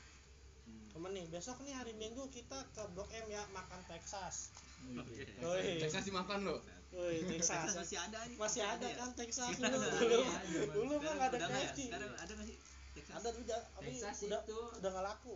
[0.62, 0.88] Hmm.
[0.94, 5.26] temen nih besok nih hari minggu kita ke blok M ya makan Texas Wih, Oke.
[5.42, 5.82] Woi.
[5.82, 6.62] Texas dimakan lo.
[6.92, 7.74] Woi, Texas.
[7.74, 9.74] masih ada nih Masih ada kan Texas dulu.
[10.22, 11.66] ada, Dulu, mah nggak ada nggak ya?
[11.66, 11.80] KFC.
[11.90, 12.58] sekarang ada nggak sih
[12.92, 15.36] Texas Ada juga, tapi Texas udah itu udah nggak laku.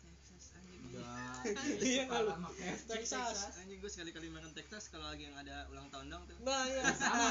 [0.00, 1.42] Texas anjing Udah.
[1.84, 3.36] Iya, kalau KFC Texas.
[3.56, 6.84] anjing gue sekali-kali makan Texas kalau lagi yang ada ulang tahun dong tuh Nah, iya.
[6.90, 7.30] Sama.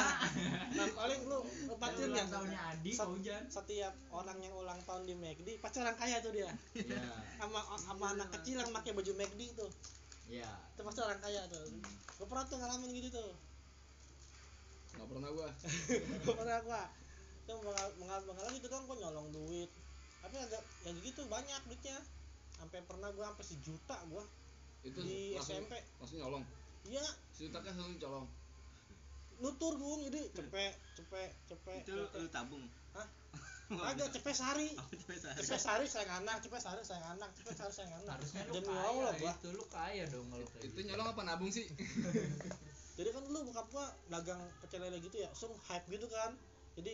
[0.73, 1.39] Nah, paling lu
[1.75, 2.25] pacar Ulang ya.
[2.27, 3.43] tahunnya Adi, Sat- Hujan.
[3.47, 6.49] Setiap orang yang ulang tahun di McD, pasti orang kaya tuh dia.
[6.75, 7.03] Iya.
[7.39, 9.71] Sama sama anak kecil yang pakai baju McD tuh.
[10.27, 10.51] Iya.
[10.73, 11.63] Itu pasti orang kaya tuh.
[12.13, 13.31] Gue pernah tuh ngalamin gitu tuh.
[14.93, 15.49] nggak pernah gua
[16.21, 16.83] Gue pernah gua.
[17.47, 19.69] Mengal- mengalami gitu dong, gua nyolong duit.
[20.23, 21.99] Tapi ada yang gitu banyak duitnya.
[22.55, 24.23] Sampai pernah gua sampai sejuta gua
[24.83, 25.73] itu di langsung, SMP.
[25.99, 26.43] langsung nyolong?
[26.87, 28.27] Iya, ceritanya langsung colong
[29.43, 32.63] nutur gung jadi cepet cepet cepet itu lu, lu tabung?
[32.95, 33.07] Hah?
[33.89, 34.69] agak cepet sehari.
[34.77, 35.39] Oh cepet sehari.
[35.41, 36.39] Cepet sehari sayang anak.
[36.45, 37.29] Cepet sehari sayang anak.
[37.33, 38.15] Cepet sehari sayang anak.
[38.19, 39.33] Harusnya lu demi kaya allah gua.
[39.33, 40.87] itu lu kaya dong kalau kayak itu gitu.
[40.91, 41.65] nyolong apa nabung sih?
[42.97, 45.27] Jadi kan dulu bokap gua dagang pecel lele gitu ya.
[45.31, 46.31] Langsung hype gitu kan.
[46.77, 46.93] Jadi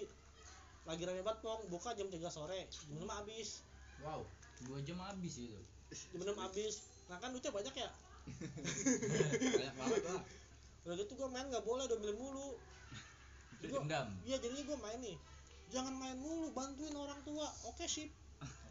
[0.86, 1.62] lagi rame banget pong.
[1.68, 2.68] Buka jam 3 sore.
[2.70, 3.64] Jam 5 habis.
[4.00, 4.24] Wow,
[4.64, 5.60] dua jam habis itu.
[6.14, 6.86] jam 6 habis.
[7.10, 7.90] Nah kan duitnya banyak ya?
[9.52, 10.22] Banyak banget lah.
[10.88, 12.56] Udah gitu gua main nggak boleh domilin mulu.
[13.60, 14.08] Jadi gua- Dendam.
[14.24, 15.18] iya jadinya gua main nih.
[15.70, 17.46] Jangan main mulu bantuin orang tua.
[17.68, 18.10] Oke sip.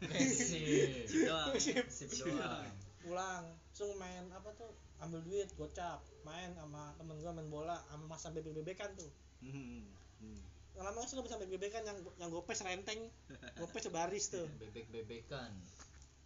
[0.01, 1.05] Oke, sip.
[1.05, 1.53] Sip doang.
[1.55, 1.85] Sip.
[1.87, 2.65] Sip doang.
[3.05, 3.43] pulang.
[3.45, 8.29] Langsung main apa tuh ambil duit gocap main sama temen gua main bola sama masa
[8.29, 9.09] bebek bebekan tuh
[9.39, 9.87] Hmm.
[10.19, 10.39] Hmm.
[10.75, 13.07] lama sih lo bisa main bebekan yang yang gopes renteng
[13.55, 15.51] gopes sebaris tuh Bebek-bebekan.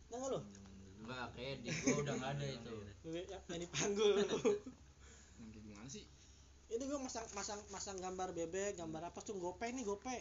[0.07, 0.41] Nah nggak lo dulu.
[0.99, 2.75] Enggak, kayak di gua udah nggak ada itu.
[3.03, 4.13] bebek yang, yang dipanggul
[5.53, 6.03] gimana sih
[6.67, 10.17] ini gua masang masang masang gambar bebek gambar apa tuh gope nih gope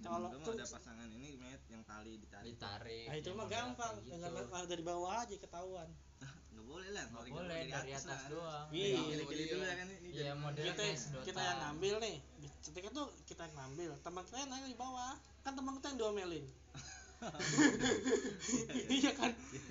[0.00, 3.04] Kalau tuh- ada pasangan ini met yang tali ditarik Ditarik.
[3.04, 4.48] nah itu mah gampang dengan gitu.
[4.48, 5.88] lari dari bawah aja ketahuan
[6.50, 8.20] nggak boleh lah Nggak boleh dari atas lah.
[8.28, 8.66] doang.
[8.70, 8.86] Iya.
[8.86, 9.00] Iya.
[9.06, 10.82] kiri-kiri dulu ya kan ini Iya, jadi- model kita
[11.22, 12.16] kita yang ngambil nih.
[12.60, 15.14] Ketika itu kita yang ngambil teman kita yang nanya di bawah.
[15.40, 16.46] Kan teman kita yang diomelin.
[18.90, 19.30] Iya kan?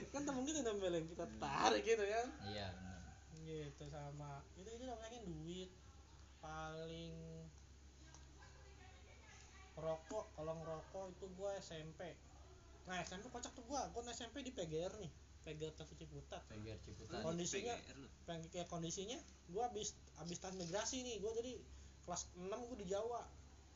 [0.09, 1.05] Kan teman kita yang diomelin.
[1.05, 2.99] Kita tarik gitu ya Iya, benar.
[3.39, 4.43] gitu sama.
[4.53, 5.69] Itu itu namanya duit.
[6.39, 7.13] Paling
[9.75, 12.11] rokok kalau ngerokok itu gua SMP
[12.83, 13.87] nah SMP kocak tuh gua.
[13.89, 15.11] Gua SMP di PGR nih
[15.43, 16.41] PGR Tepi Ciputat.
[16.51, 17.19] Lu Ciputat.
[17.19, 17.97] di kondisinya- PGR
[18.27, 19.17] pengen kayak kondisinya
[19.49, 21.57] gua habis habis transmigrasi nih gua jadi
[22.05, 23.21] kelas 6 gua di Jawa.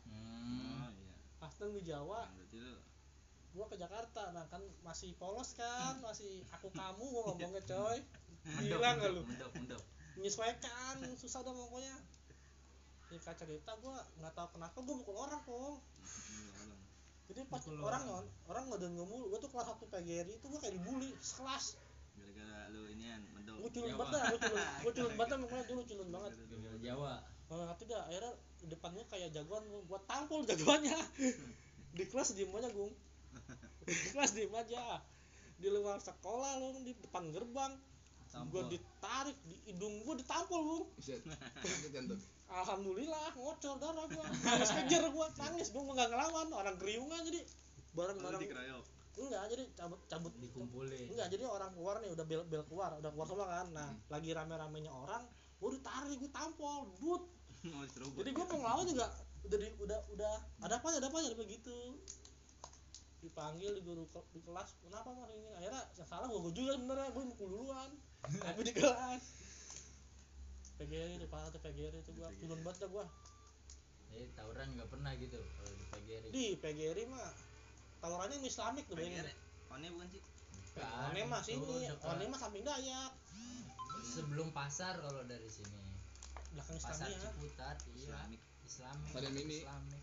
[0.06, 0.86] Hmm.
[0.86, 1.16] oh iya.
[1.40, 2.22] Kelas 6 di Jawa.
[2.28, 2.76] Nah, berarti lu
[3.54, 4.24] gua ke Jakarta.
[4.34, 8.00] Nah kan masih polos kan masih aku kamu gua ngomongnya coy.
[8.60, 9.24] Hilang gak lu?
[10.14, 11.96] menyesuaikan susah dah pokoknya.
[13.10, 15.78] Singkat cerita gua nggak tahu kenapa gua mukul orang kok.
[17.32, 18.28] Jadi pas Mukul orang orang.
[18.52, 21.66] orang nggak denger mulu gua tuh kelas satu PGRI itu gua kayak dibully sekelas.
[22.14, 24.00] Gara-gara lu inian medok gua culun Jawa.
[24.04, 26.32] banget dah gua culun gua culun banget pokoknya dulu culun banget.
[26.84, 27.14] Jawa.
[27.54, 30.98] nggak ngerti dah akhirnya di depan gua kayak jagoan gua, gua tampol jagoannya.
[31.98, 32.90] Di kelas diem aja gung.
[33.86, 34.98] Di kelas diem aja.
[35.62, 37.78] Di luar sekolah lu di depan gerbang
[38.34, 38.74] gua Tampol.
[38.74, 40.84] ditarik di hidung gua ditampol tuh.
[42.50, 44.26] Alhamdulillah ngocor darah gua.
[44.26, 45.28] Nangis kejar gua.
[45.38, 46.48] Nangis gua nggak ngelawan.
[46.50, 47.40] Orang keriungan jadi
[47.94, 48.42] bareng bareng
[49.14, 50.34] enggak jadi cabut cabut.
[50.42, 51.14] Dikumpulin.
[51.14, 53.68] enggak jadi orang keluar nih udah bel bel keluar udah keluar semua kan.
[53.70, 55.22] Nah lagi rame ramenya orang
[55.62, 57.24] gua ditarik gua tampol but.
[58.20, 59.08] Jadi gua mau ngelawan juga
[59.46, 60.34] udah di, udah udah
[60.68, 61.78] ada apa ada apa ada apa gitu.
[63.24, 65.48] Dipanggil di guru ke- di kelas kenapa mas ini?
[65.56, 67.92] Akhirnya yang salah gua, gua juga sebenarnya gua mukul duluan
[68.44, 69.24] tapi di kelas
[70.76, 73.06] PGRI itu parah tuh PGRI itu gua turun banget dah gua
[74.14, 76.30] Eh, tawuran nggak pernah gitu kalau di PGRI.
[76.30, 77.34] di PGRI mah
[77.98, 79.38] tawurannya yang Islamik tuh bayangin PGR.
[79.70, 80.22] One bukan sih
[80.74, 81.76] Bukan, One mah sini.
[82.00, 83.14] One mah samping Dayak,
[84.04, 85.82] sebelum pasar kalau dari sini.
[86.50, 87.30] belakang Pasar Islamia.
[87.32, 87.98] Ciputat, iya.
[87.98, 89.10] Islamik Islamik.
[89.10, 89.58] Stadion mini.
[89.60, 90.02] Islamik.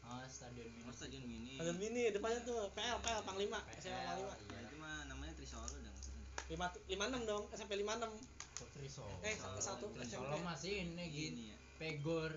[0.00, 0.82] Oh, stadion mini.
[0.82, 4.34] oh stadion mini Ada mini depannya tuh PL PL Panglima, SMA PL, Panglima.
[4.48, 4.58] Iya.
[4.64, 5.66] itu mah namanya Trisolo
[6.50, 8.10] Lima lima enam dong, SMP lima enam.
[9.22, 10.04] Eh, satu SMP.
[10.04, 11.14] Solo masih ini gitu.
[11.14, 12.32] gini ya Pegor.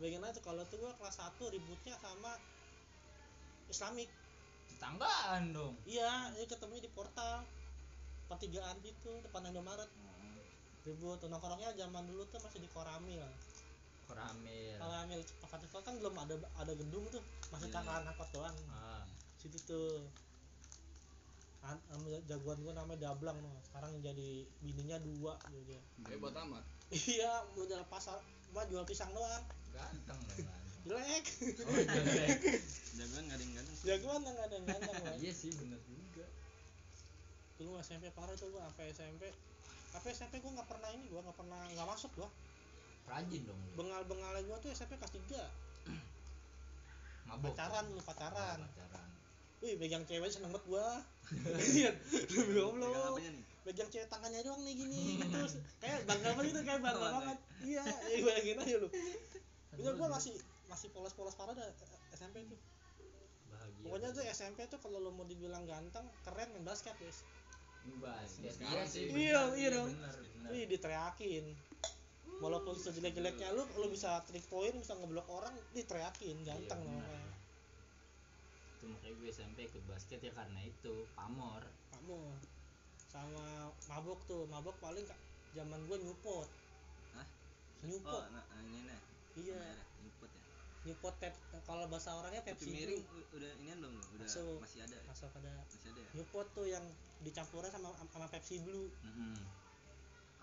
[0.00, 2.36] Bayangin aja tuh kalau tuh gua kelas 1 ributnya sama
[3.68, 4.08] Islamik.
[4.72, 5.76] Tetanggaan dong.
[5.86, 7.46] Iya, ini ketemunya di portal
[8.26, 10.16] pertigaan itu depan Indomaret oh
[10.86, 13.22] ribut nongkrongnya zaman dulu tuh masih di Koramil
[14.06, 14.78] Koramil.
[14.78, 17.74] Koramil Tifel kan belum ada ada gedung tuh masih Iya.
[17.82, 19.02] cakaran angkot doang Ah,
[19.34, 20.06] situ tuh
[21.62, 25.64] An- am- jagoan gua namanya Dablang tuh sekarang jadi bininya dua gitu.
[25.66, 28.20] Dia hebat amat iya jual pasar.
[28.54, 29.42] Mau jual pisang doang.
[29.74, 30.80] Ganteng dong ganteng.
[30.86, 31.24] jelek.
[31.66, 32.38] Oh, jelek.
[32.96, 36.26] jagoan gading-gading jagoan nggak ada yang ganteng gua Iya sih bener juga.
[37.58, 39.22] dulu SMP parah tuh gua sampai SMP
[39.90, 42.28] sampai SMP gua nggak pernah ini gua nggak pernah nggak masuk gua.
[43.06, 43.72] Rajin dong lu.
[43.74, 45.50] Bengal-bengalnya gua tuh SMP kelas 3
[47.26, 49.08] mabok pacaran lu Oh, pacaran pacaran
[49.64, 50.88] wih pegang cewek seneng banget gua.
[51.76, 51.90] Iya.
[52.30, 53.18] Demi allah.
[53.18, 53.42] nih?
[53.66, 55.02] Pegang cewek tangannya doang nih gini.
[55.32, 57.38] Terus kayak bangga banget gitu kayak bangga banget.
[57.64, 58.88] iya ya bayangin aja lu.
[59.74, 60.34] Itu gua masih
[60.68, 61.66] masih polos-polos parah dah
[62.12, 62.60] SMP tuh.
[63.50, 63.82] Bahagia.
[63.86, 67.24] Pokoknya tuh SMP tuh kalau lu mau dibilang ganteng keren main basket guys.
[68.02, 69.04] Basket Sekarang iya sih.
[69.10, 69.90] Iya, iya dong.
[70.52, 71.44] Wih diteriakin.
[72.36, 77.35] Walaupun sejelek-jeleknya lu lu bisa trik point bisa ngeblok orang diteriakin ganteng Iya, loh
[78.86, 81.62] itu makanya gue SMP ikut basket ya karena itu pamor.
[81.90, 82.18] Kamu
[83.10, 85.02] sama mabok tuh mabok paling
[85.58, 86.50] zaman gua Newport
[87.18, 87.26] Hah?
[87.82, 89.00] Newport oh nah, nah, ini nih.
[89.42, 89.62] Iya.
[90.06, 90.42] Newport ya?
[90.86, 91.34] Newport pep
[91.66, 93.02] kalau bahasa orangnya tapi Pepsi miring
[93.34, 93.94] udah ini belum?
[94.14, 94.62] Udah Masuk.
[94.62, 95.02] masih ada ya?
[95.10, 95.50] masuk ada.
[95.66, 96.10] Masih ada ya?
[96.14, 96.84] Newport tuh yang
[97.26, 98.86] dicampurin sama sama Pepsi Blue.
[99.02, 99.34] Mhm.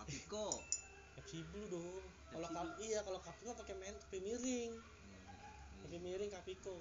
[0.03, 0.60] Kapiko
[1.15, 2.03] Pepsi Blue dong.
[2.27, 2.49] Kalau
[2.84, 4.73] iya kalau Kapiko pakai main pakai miring.
[4.75, 5.19] Iya,
[5.88, 6.75] pakai miring Kapiko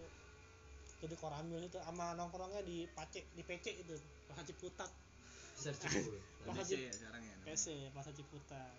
[1.02, 3.98] jadi koramil itu sama nongkrongnya di Pace di PC itu.
[4.30, 4.90] Pasar Ciputat
[5.52, 7.34] besar cibul Masa PC Cip- ya sekarang ya.
[7.44, 8.72] PC Pasar Ciputat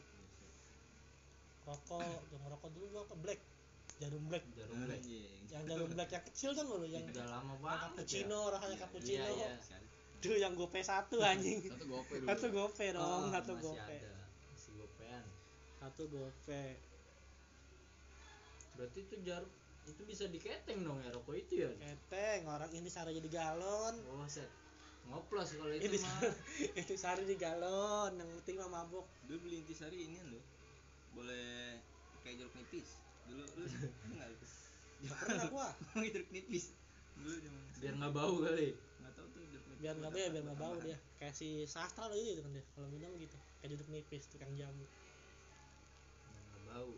[1.63, 3.15] rokok yang ngerokok dulu gua apa?
[3.19, 3.39] Black.
[3.99, 4.43] Jarum black.
[4.53, 4.99] Jarum black.
[4.99, 5.39] Anjing.
[5.47, 9.25] yang jarum black yang kecil kan lo yang udah lama banget cappuccino rasanya Iya, cappuccino
[9.29, 9.77] iya, iya.
[10.19, 11.59] Duh yang gope satu anjing.
[11.67, 12.27] Satu gope dulu.
[12.27, 12.95] satu gope ya.
[12.95, 13.95] dong Oh, satu masih gope.
[13.99, 14.15] ada.
[14.49, 15.23] Masih gopean.
[15.77, 16.63] Satu gope.
[18.73, 19.51] Berarti itu jarum
[19.83, 21.69] itu bisa diketeng dong ya rokok itu ya?
[21.75, 23.95] Keteng orang ini sari jadi galon.
[24.15, 24.47] Oh set.
[25.11, 26.31] Ngoplos kalau itu mah.
[26.79, 30.43] itu sari di galon yang penting mah mabuk dulu beli intisari ini loh
[31.13, 31.77] boleh
[32.23, 32.89] kayak jeruk nipis.
[33.27, 33.65] Dulu lu.
[35.03, 35.67] Nggak pernah gua.
[36.13, 36.71] Jeruk nipis.
[37.19, 38.69] Dulu zaman biar nggak bau kali.
[39.03, 40.97] Nggak tahu tuh jeruk nipis biar nggak bau ya biar nggak bau dia.
[41.19, 42.63] Kayak si sastra loh gitu kan dia.
[42.73, 44.85] Kalau minum gitu kayak duduk nipis tukang jamu.
[46.31, 46.93] Nggak bau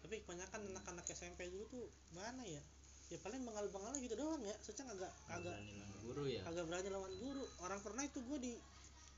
[0.00, 2.62] tapi kebanyakan anak-anak SMP dulu tuh mana ya
[3.10, 6.88] ya paling bengal-bengal gitu doang ya soalnya agak agak berani lawan guru ya agak berani
[6.88, 8.52] lawan guru orang pernah itu gue di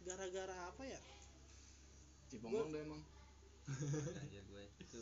[0.02, 1.00] gara-gara apa ya
[2.28, 3.02] Cipongong deh emang.
[4.24, 5.00] aja gue itu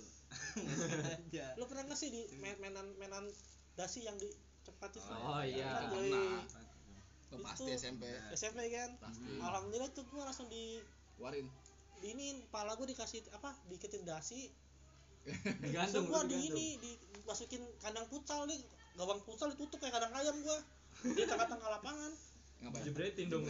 [1.58, 3.24] lo pernah nggak sih di main mainan mainan
[3.72, 4.28] dasi yang di
[4.60, 5.88] cepat itu Oh, iya.
[5.88, 6.04] Kan, Pernah.
[6.10, 7.30] yoi.
[7.30, 7.70] Itu pasti.
[7.72, 8.02] SMP.
[8.34, 9.38] SMP kan Pasti.
[9.38, 10.82] alhamdulillah tuh gue langsung di
[11.16, 11.46] Warin.
[12.02, 14.50] ini kepala gue dikasih apa diketin dasi
[15.64, 16.66] digantung gue di ini
[17.14, 18.60] dimasukin kandang futsal nih
[18.96, 20.58] gawang futsal ditutup kayak kandang ayam gue
[21.16, 22.12] di tengah-tengah lapangan.
[22.60, 22.84] Ngapain?
[22.84, 23.48] jebretin dong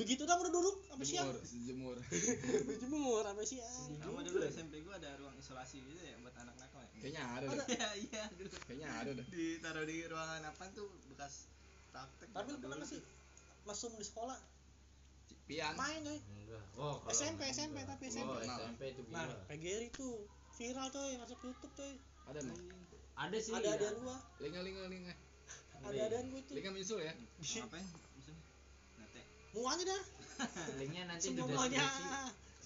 [0.00, 1.28] begitu dah udah duduk sampai siang.
[1.44, 2.00] Jemur,
[2.80, 3.20] jemur.
[3.20, 3.88] sampai siang.
[4.00, 6.88] Sama dulu SMP gue ada ruang isolasi gitu ya buat anak nakal ya.
[7.04, 7.52] Kayaknya ada Ada.
[7.52, 7.66] deh.
[7.76, 8.48] iya iya dulu.
[8.64, 9.26] Kayaknya ada deh.
[9.28, 11.52] ditaruh di ruangan apa tuh bekas
[11.92, 13.00] praktek tapi lu pernah sih
[13.68, 14.40] masuk di sekolah?
[15.44, 15.76] Pian.
[15.76, 16.16] main coy.
[16.16, 16.64] Enggak.
[16.80, 18.40] Oh kalau SMP, SMP, tapi oh, SMP.
[18.40, 19.36] SMP itu nah gila.
[19.52, 20.16] PGRI tuh
[20.56, 21.92] viral coy masuk YouTube coy.
[22.32, 22.58] Ada nih.
[23.16, 23.52] ada sih.
[23.52, 23.74] Ada ya.
[23.76, 24.60] adaan gua Linga.
[24.64, 25.14] Linga linga.
[25.84, 27.12] ada adaan gua tuh Linga minsul ya.
[27.12, 28.42] Mau ngapain maksudnya
[29.00, 29.20] nate.
[29.52, 30.02] Muanya dah.
[30.80, 31.86] Linknya nanti di semua muanya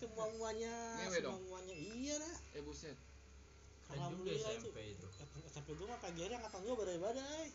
[0.01, 1.39] semua muanya Ngewe semua dong.
[1.51, 1.75] muanya.
[1.77, 2.35] Iya dah.
[2.57, 2.97] Eh buset.
[2.97, 5.07] juga Alhamdulillah SMP itu.
[5.51, 7.47] SMP gua mah PGRI angkatan gua badai-badai.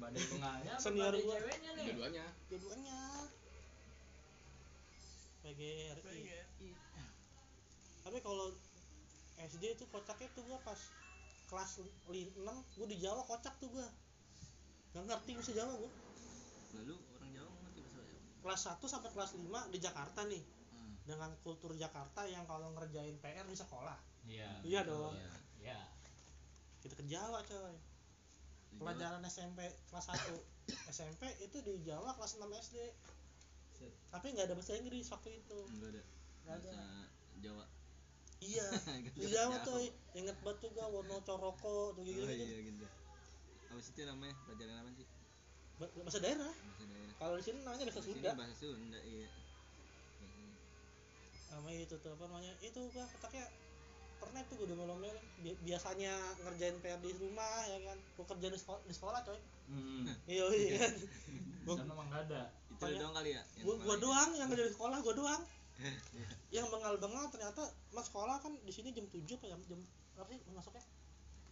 [0.00, 1.36] Badai pengalnya apa Senior gua.
[1.36, 1.86] ceweknya nih.
[1.92, 2.26] Dua-duanya.
[2.48, 2.98] dua-duanya.
[5.44, 6.20] PGRI
[8.00, 8.50] tapi kalau
[9.48, 10.80] SD itu kocaknya tuh gua pas
[11.48, 12.10] kelas 6
[12.76, 13.88] gua di Jawa kocak tuh gua.
[14.92, 15.92] Nggak ngerti bahasa Jawa gua.
[16.76, 18.20] Lalu orang Jawa ngerti bahasa Jawa?
[18.40, 20.44] Kelas 1 sampai kelas 5 di Jakarta nih.
[20.70, 20.94] Hmm.
[21.02, 23.98] dengan kultur Jakarta yang kalau ngerjain PR di sekolah.
[24.22, 25.14] Iya Iya dong.
[25.18, 25.32] Iya.
[25.58, 25.80] iya.
[26.78, 27.74] Kita ke Jawa coy.
[28.70, 28.94] Di Jawa.
[28.94, 30.38] pelajaran SMP kelas 1
[30.94, 32.78] SMP itu di Jawa kelas 6 SD
[33.80, 33.92] Set.
[34.12, 35.58] tapi nggak ada bahasa Inggris waktu itu.
[35.74, 36.02] Enggak ada.
[36.44, 36.70] Nggak ada.
[36.70, 37.00] bahasa
[37.40, 37.64] Jawa
[38.40, 38.66] iya.
[39.20, 39.60] Jawa.
[39.62, 42.84] coy inget banget tuh gua Wono Coroko tuh gitu oh gitu iya gitu.
[43.70, 44.34] Apa sih itu namanya?
[44.44, 45.06] Pelajaran apa sih?
[45.78, 46.50] Bahasa daerah.
[46.50, 47.12] Bahasa daerah.
[47.16, 48.30] Kalau di sini namanya bahasa Di sini Sunda.
[48.34, 49.28] bahasa Sunda iya.
[50.20, 50.48] Iya.
[51.50, 52.52] namanya itu tuh apa namanya?
[52.60, 53.46] Itu gua ketaknya
[54.20, 55.16] pernah tuh gue udah melomel
[55.64, 56.12] biasanya
[56.44, 57.98] ngerjain PR di rumah ya kan?
[58.16, 59.40] Gua kerja di sekolah, di sekolah coy.
[59.68, 60.04] Hmm.
[60.32, 60.76] iya iya.
[60.80, 60.94] Kan
[61.66, 62.42] Gua- sana emang nggak ada
[62.80, 63.42] itu doang kali ya?
[63.60, 64.00] Gua kemarin.
[64.00, 65.42] doang yang kerja di sekolah gua doang
[66.56, 67.62] yang bengal-bengal ternyata
[67.94, 69.80] mas sekolah kan di sini jam 7 apa jam jam
[70.18, 70.84] berapa sih masuknya?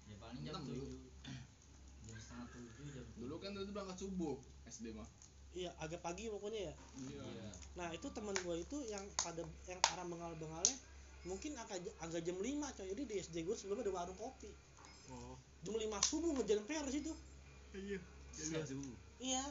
[0.08, 0.88] Ya paling jam tujuh.
[2.08, 4.36] jam setengah tujuh jam Dulu kan itu berangkat subuh
[4.68, 5.08] SD mah.
[5.56, 6.74] iya agak pagi pokoknya ya.
[7.08, 7.24] Iya.
[7.24, 7.50] iya.
[7.72, 10.76] Nah itu teman gua itu yang pada yang arah bengal-bengalnya
[11.24, 12.86] mungkin agak agak jam 5 coy.
[12.92, 14.52] Jadi di SD gua sebelumnya ada warung kopi.
[15.08, 15.40] Oh.
[15.64, 17.12] Jam 5 subuh ngejalan PR di situ.
[17.72, 17.98] Iya.
[18.36, 18.96] Jam subuh.
[19.24, 19.44] Iya.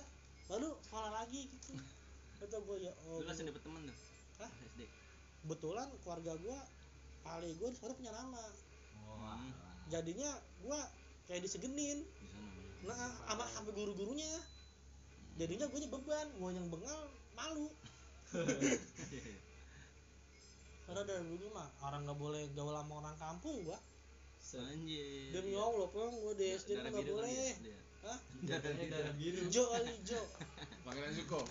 [0.48, 1.74] Baru sekolah lagi gitu.
[2.40, 3.98] Kata gua ya oh lu langsung dapet temen tuh
[4.38, 4.52] Hah?
[4.74, 4.86] SD
[5.48, 6.60] kebetulan keluarga gua
[7.24, 8.44] pale gue sekarang punya nama.
[9.88, 10.32] Jadinya
[10.64, 10.80] gue
[11.28, 12.04] kayak disegenin.
[12.88, 12.96] Nah
[13.28, 14.32] sama sampai guru-gurunya.
[15.36, 17.00] Jadinya gue beban gue yang bengal
[17.36, 17.68] malu.
[20.88, 23.80] Karena dari dulu mah orang nggak boleh gaul sama orang kampung gua.
[24.48, 25.36] Anjir.
[25.36, 27.52] Demi allah peng gua di SD nggak boleh.
[28.08, 28.20] Hah?
[28.48, 29.44] darah darah biru.
[29.44, 30.24] hijau kali hijau
[30.88, 31.44] Panggilan Suko.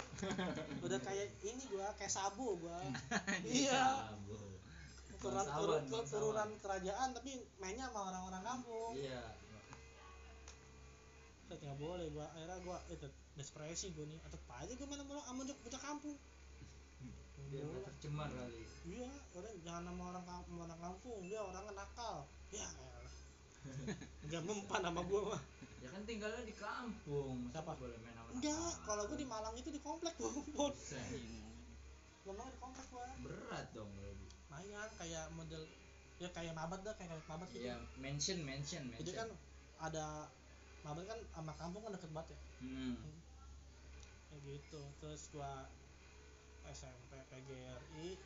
[0.80, 2.80] udah kayak ini gua kayak sabu gua.
[3.44, 4.08] Iya,
[5.20, 8.96] Bangsawan, turun, turunan kerajaan tapi mainnya sama orang-orang kampung.
[8.96, 9.36] Iya.
[11.52, 13.04] Set, nggak boleh gua akhirnya gua itu
[13.36, 14.16] desperasi gua nih.
[14.24, 16.16] Atau apa aja gua main sama sama bocah kampung.
[17.52, 18.64] Dia udah tercemar kali.
[18.88, 22.24] Iya orang jangan sama orang kampung orang kampung dia orangnya nakal.
[22.48, 23.12] Ya elah.
[24.26, 25.42] Nggak mempan sama gua mah
[25.82, 27.46] ya kan tinggalnya di kampung.
[27.46, 27.72] Masa Siapa?
[27.78, 30.72] boleh main sama enggak kalau gua di Malang itu di komplek gua pun
[32.26, 33.06] ngomong di komplek gua.
[33.22, 34.26] Berat dong berarti
[34.56, 35.62] lumayan kayak model
[36.16, 37.68] ya kayak mabat dah kayak kayak mabat gitu.
[37.68, 39.28] Ya mention mention mention jadi kan
[39.84, 40.32] ada
[40.80, 42.38] mabat kan sama kampung kan deket banget ya?
[42.64, 42.96] Hmm.
[44.32, 44.80] kayak gitu.
[45.04, 45.68] Terus gua
[46.72, 48.18] SMP PGRI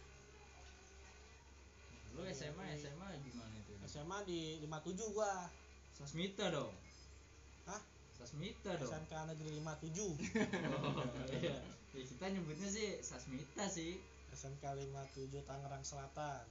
[2.16, 3.72] lu SMA SMA gimana itu?
[3.86, 5.50] SMA di 57 gua.
[5.94, 6.72] Sasmita dong.
[7.68, 7.82] Hah?
[8.16, 8.88] Sasmita dong.
[8.88, 11.60] SMK Negeri 57 oh, iya.
[11.92, 14.00] ya kita nyebutnya sih Sasmita sih.
[14.30, 16.46] SMK 57 Tangerang Selatan.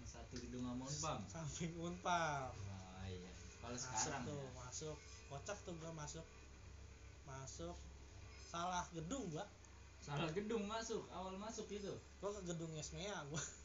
[0.00, 2.50] Yang satu gedung sama Unpam samping Unpam.
[2.54, 3.30] Oh iya.
[3.62, 4.50] Kalau sekarang tuh ya.
[4.58, 4.96] masuk.
[5.30, 6.26] Kocak tuh gua masuk.
[7.28, 7.76] Masuk.
[8.50, 9.46] Salah gedung gua.
[10.02, 11.06] Salah gedung masuk.
[11.14, 11.94] Awal masuk itu.
[12.18, 13.42] Gua ke gedung Esmea gua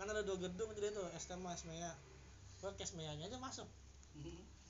[0.00, 1.92] kan ada dua gedung jadi tuh STM sama Esmea
[2.64, 3.68] gua ke Esmeanya aja masuk.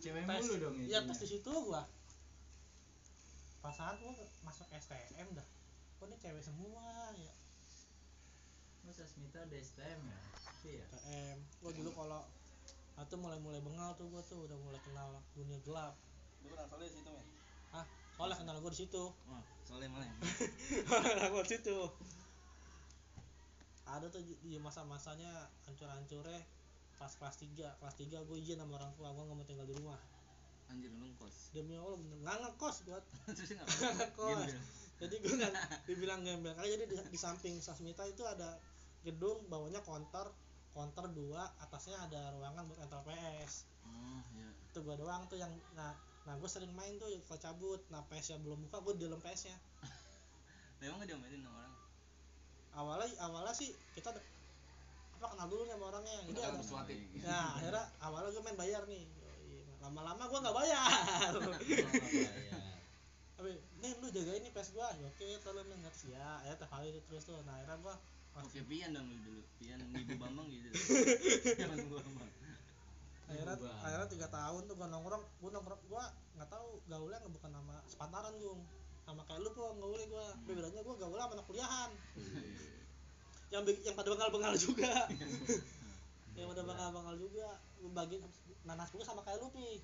[0.03, 0.43] Cewek Tes.
[0.43, 1.07] mulu dong isinya.
[1.07, 1.87] tes di situ gua.
[3.63, 4.11] Pasangan gua
[4.43, 5.47] masuk STM dah.
[6.03, 7.35] Kok ini cewek semua ya.
[8.91, 10.21] Oh, Sasmita ada STM ya?
[10.67, 10.85] Iya.
[10.99, 12.23] STM gua dulu kalau
[12.99, 15.95] atau mulai-mulai bengal tuh gua tuh udah mulai kenal dunia gelap.
[16.43, 17.27] Lu kenal soalnya di situ men
[17.71, 17.87] ah
[18.19, 19.05] soalnya kenal gua di situ.
[19.31, 20.11] Wah soalnya malah
[21.15, 21.79] kenal gua di situ
[23.97, 26.43] ada tuh di- masa-masanya hancur-hancurnya
[27.01, 29.75] pas kelas 3 kelas 3 gue izin sama orang tua gue nggak mau tinggal di
[29.75, 30.01] rumah.
[30.71, 32.19] Anjir lu ngkos demi allah bener.
[32.23, 32.99] Nggak ngekos gue
[33.37, 34.51] terus nggak ngekos.
[35.01, 35.55] Jadi gue nggak
[35.89, 36.53] dibilang gembel.
[36.55, 38.61] Karena jadi di, di samping Sasmita itu ada
[39.01, 40.29] gedung bawahnya konter
[40.71, 45.51] konter dua atasnya ada ruangan buat rental PS oh ya itu gue doang tuh yang
[45.75, 45.97] nah
[46.29, 47.81] nah gue sering main tuh kalau cabut.
[47.91, 49.57] Nah PS nya belum buka gue di dalam PS nya
[50.81, 51.75] memang gak diomelin sama orang
[52.75, 54.15] awalnya awalnya sih kita
[55.21, 56.17] apa kenal dulu nih sama orangnya.
[56.33, 56.61] Kenal ada
[57.21, 59.05] nah akhirnya awalnya gue main bayar nih.
[59.81, 61.33] Lama-lama gue nggak bayar.
[63.41, 64.93] Tapi nih lu jaga ini PS gua.
[65.01, 67.41] Ya oke tolong nih nggak ya ya tiap hari itu terus tuh.
[67.49, 67.97] Nah akhirnya gua
[68.37, 69.43] oke pian dong lu dulu.
[69.57, 70.69] Pian ibu bambang gitu.
[71.57, 72.29] Pian ibu bambang.
[73.33, 75.25] Akhirnya akhirnya tiga tahun tuh gua nongkrong.
[75.41, 76.05] Gua nongkrong gua
[76.37, 78.61] nggak tahu gaulnya nggak bukan nama sepantaran gua
[79.11, 80.27] sama kayak lu pun gaulnya gua.
[80.33, 81.91] Tapi bedanya gua gaulnya sama anak kuliahan.
[83.51, 84.93] Yang be- yang pada bengal-bengal juga.
[86.39, 87.49] Yang pada bengal-bengal juga.
[87.83, 88.17] Gua bagi
[88.63, 89.83] nanas gua sama kayak lu pi.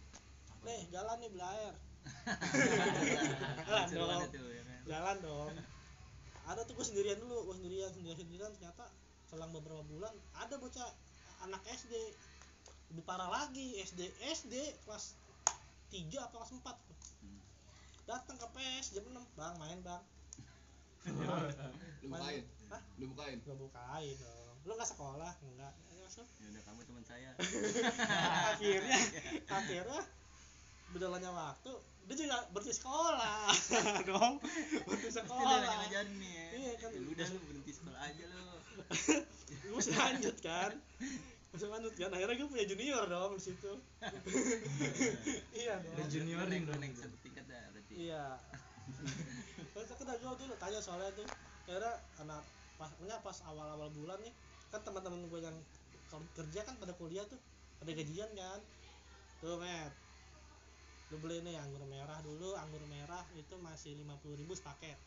[0.63, 1.75] Nih jalan nih beli air.
[3.67, 4.23] Jalan Seru dong.
[4.23, 4.81] ya kan?
[4.87, 5.51] Jalan dong.
[6.51, 8.53] Ada tuh gue sendirian dulu gue sendirian sendirian sendirian.
[8.55, 8.87] Ternyata
[9.27, 10.87] selang beberapa bulan ada bocah
[11.43, 11.91] anak SD
[12.95, 14.55] lebih parah lagi SD SD
[14.87, 15.19] kelas
[15.91, 16.96] 3 apa kelas 4 Hmm.
[18.07, 20.03] Datang ke PS jam 6 bang main bang.
[21.07, 22.43] Lu bukain.
[22.71, 22.83] Hah?
[22.99, 23.39] Lu bukain.
[23.43, 24.57] gue bukain dong.
[24.67, 25.33] Lu nggak sekolah?
[25.43, 27.31] Enggak ya, masuk ya udah kamu teman saya.
[28.55, 28.99] Akhirnya
[29.51, 30.03] akhirnya
[30.95, 31.73] berjalannya waktu
[32.07, 33.51] dia juga berhenti sekolah.
[34.11, 34.39] Dong.
[34.87, 35.59] Berhenti sekolah.
[35.67, 36.47] ngajarin nih ya.
[36.55, 36.91] Iya, kan.
[36.95, 38.47] Ya udah lu berhenti sekolah aja lu.
[39.67, 40.73] Gue masih lanjut kan.
[41.51, 42.11] Masih lanjut kan.
[42.15, 43.73] Akhirnya gue punya junior dong di situ.
[45.59, 45.95] Iya dong.
[45.99, 46.83] Lu juniorin Lu dong.
[46.95, 48.11] satu tingkat dah berarti.
[48.11, 48.25] Iya.
[49.75, 51.27] Terus aku udah gue dulu tanya soalnya tuh
[51.67, 52.43] akhirnya anak
[52.77, 54.31] pas punya pas awal-awal bulan nih
[54.71, 55.57] kan teman-teman gue yang
[56.07, 57.39] ker- kerja kan pada kuliah tuh
[57.79, 58.61] pada gajian kan.
[59.43, 59.93] Tuh met.
[61.11, 64.99] Lu beli nih anggur merah dulu anggur merah itu masih lima puluh ribu sepaket.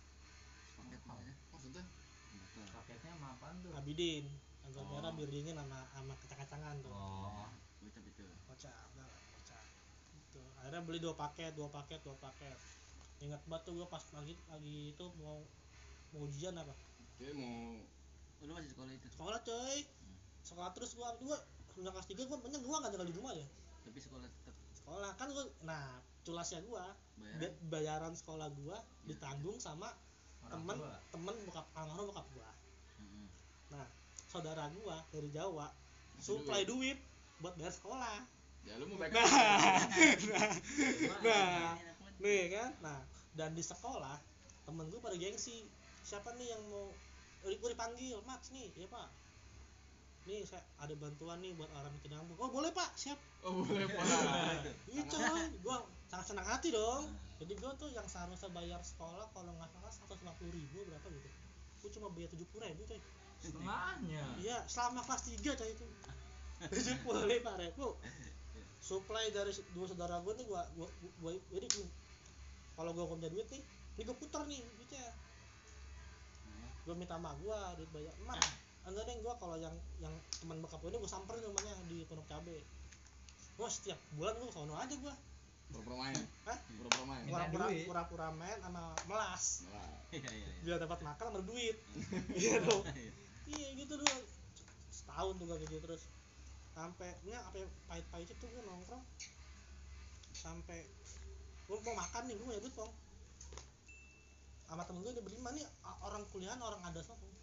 [0.79, 1.35] Paket apa ya?
[1.51, 1.83] Maksudnya?
[2.71, 3.71] Paketnya sama apaan tuh?
[3.75, 4.27] Abidin.
[4.63, 4.91] Anggur Oh.
[4.95, 6.91] merah bir dingin sama sama kacang-kacangan tuh.
[6.93, 7.47] Oh.
[7.79, 8.75] Bocap itu kocak
[10.29, 10.57] udah gitu.
[10.61, 12.57] Akhirnya beli dua paket dua paket dua paket.
[13.19, 15.41] Ingat banget tuh gue pas pagi pagi itu mau
[16.13, 16.73] mau ujian apa?
[17.19, 17.75] Jadi mau
[18.39, 19.07] oh, lu masih sekolah itu?
[19.11, 19.77] Sekolah coy.
[20.45, 21.35] Sekolah terus gua dua
[21.75, 23.47] sejak kelas tiga gua banyak gua nggak tinggal di rumah ya
[23.79, 25.85] tapi sekolah tetap sekolah kan gua nah
[26.27, 26.85] culasnya gua.
[27.19, 28.77] Bayar ba- bayaran sekolah gua
[29.07, 29.91] ditanggung sama
[30.45, 30.95] orang temen tua?
[31.11, 32.49] temen bokap almarhum bokap gua.
[32.99, 33.27] Heeh.
[33.71, 33.85] nah
[34.29, 35.67] saudara gua dari Jawa
[36.19, 36.99] supply duit
[37.39, 39.25] buat bayar sekolah ya lu mau baik nah
[40.35, 40.51] nah
[41.23, 41.73] Wah,
[42.19, 42.71] nih kan?
[42.83, 42.99] Nah
[43.33, 44.19] dan di sekolah
[44.67, 45.65] temen gue pada gengsi.
[46.03, 46.91] Siapa nih yang mau
[47.47, 49.09] gue dipanggil Max nih ya pak.
[50.27, 53.17] Nih saya ada bantuan nih buat orang Cedambung oh boleh pak siap.
[53.47, 54.03] Oh boleh pak.
[54.91, 55.43] Iya coy.
[55.63, 55.77] Gue
[56.11, 57.07] sangat senang hati dong.
[57.39, 61.07] Jadi gue tuh yang seharusnya bayar sekolah kalau nggak salah seratus lima puluh ribu berapa
[61.07, 61.29] gitu.
[61.79, 62.99] Gue cuma bayar tujuh puluh ribu coy.
[63.39, 64.23] Setengahnya?
[64.43, 65.87] Iya selama kelas tiga coy itu.
[66.75, 67.95] tujuh puluh lima ribu
[68.79, 70.87] supply dari dua saudara gue nih gua gua,
[71.19, 71.93] gua, jadi gua-
[72.79, 73.63] kalau gue punya duit nih
[73.99, 75.03] ini gue putar nih duitnya.
[76.87, 78.39] Gue minta sama gue duit banyak emak
[78.87, 82.25] enggak deh gue kalau yang yang teman bokap gue ini gue samperin rumahnya di pondok
[82.31, 82.63] cabe.
[83.59, 85.15] Gue setiap bulan gue sono aja gue
[85.69, 86.17] pura-pura main?
[86.49, 86.57] Hah?
[86.65, 87.23] pura-pura main?
[87.29, 89.43] Pura-pura pura-pura main sama melas.
[90.09, 90.53] Iya iya iya.
[90.65, 91.77] biar dapat makan sama duit.
[92.41, 92.83] Iya dong.
[93.45, 93.67] Iya.
[93.77, 94.21] Gitu doang
[94.89, 96.03] setahun tuh gue kayak gitu terus
[96.73, 99.03] sampai ini apa ya, pahit-pahitnya tuh gue nongkrong
[100.31, 100.79] sampai
[101.67, 102.93] gue mau makan nih gue punya duit pong
[104.69, 105.65] sama temen gue dia berlima nih
[106.05, 107.33] orang kuliahan orang ada semua Pong.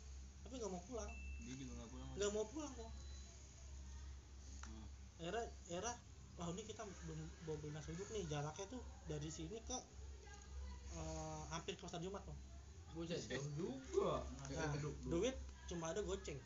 [0.47, 1.11] tapi nggak mau pulang
[1.43, 2.93] dia juga nggak pulang nggak mau pulang kok
[4.67, 4.83] Hmm.
[5.23, 5.93] era era
[6.37, 9.79] wah ini kita belum bawa beli nasi uduk nih jaraknya tuh dari sini ke
[10.97, 12.35] eh, hampir ke pasar Jumat Pong.
[12.97, 14.73] buset jauh juga nah,
[15.07, 15.37] duit
[15.69, 16.41] cuma ada goceng.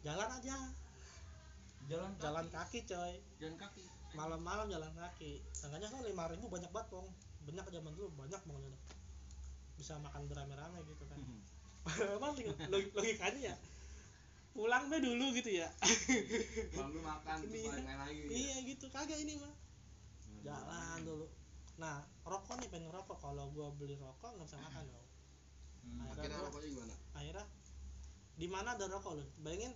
[0.00, 0.56] Jalan aja.
[1.86, 3.12] Jalan jalan kaki coy.
[3.38, 3.84] Jalan kaki.
[4.12, 5.42] Malam-malam jalan kaki.
[5.50, 7.08] Seenggaknya kan lima ribu banyak banget pong
[7.40, 8.80] banyak zaman dulu banyak banget
[9.74, 11.18] bisa makan beramai-ramai gitu kan.
[11.84, 12.36] Padahal
[12.68, 13.56] log- logikanya ya?
[14.52, 15.68] Pulang deh dulu gitu ya.
[16.78, 17.70] Lalu makan terus Iya.
[17.80, 19.54] main lagi iya gitu kagak ini mah
[20.40, 21.26] jalan dulu.
[21.78, 23.16] Nah rokok nih pengen rokok.
[23.16, 25.06] Kalau gua beli rokok nggak bisa makan dong.
[25.80, 26.12] Hmm.
[26.12, 26.94] akhirnya gua- rokoknya gimana?
[27.14, 27.44] Akhirnya
[28.36, 29.72] di mana ada rokok loh bayangin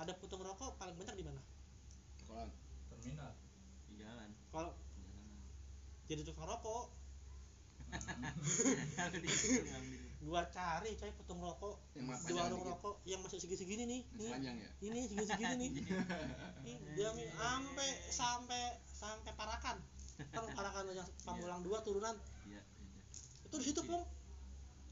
[0.00, 1.40] ada putung rokok paling banyak di mana?
[2.24, 2.48] Sekolah
[2.88, 3.32] terminal.
[3.92, 4.28] Di jalan.
[4.48, 4.72] Kalau
[6.08, 6.96] jadi tukang rokok.
[7.90, 9.02] Hmm.
[9.10, 10.00] Aku di situ ngambil.
[10.20, 11.76] gua cari coy putung rokok.
[11.92, 14.00] Di warung rokok yang masih segi-segini nih.
[14.16, 14.70] Nih panjang ya?
[14.80, 15.70] Ini segini-segini nih.
[16.70, 19.76] Ih, dia sampai sampai sampai parakan.
[20.32, 22.16] Kan parakan yang pamulang dua turunan.
[22.48, 23.02] Iya iya.
[23.48, 24.00] itu di situ pun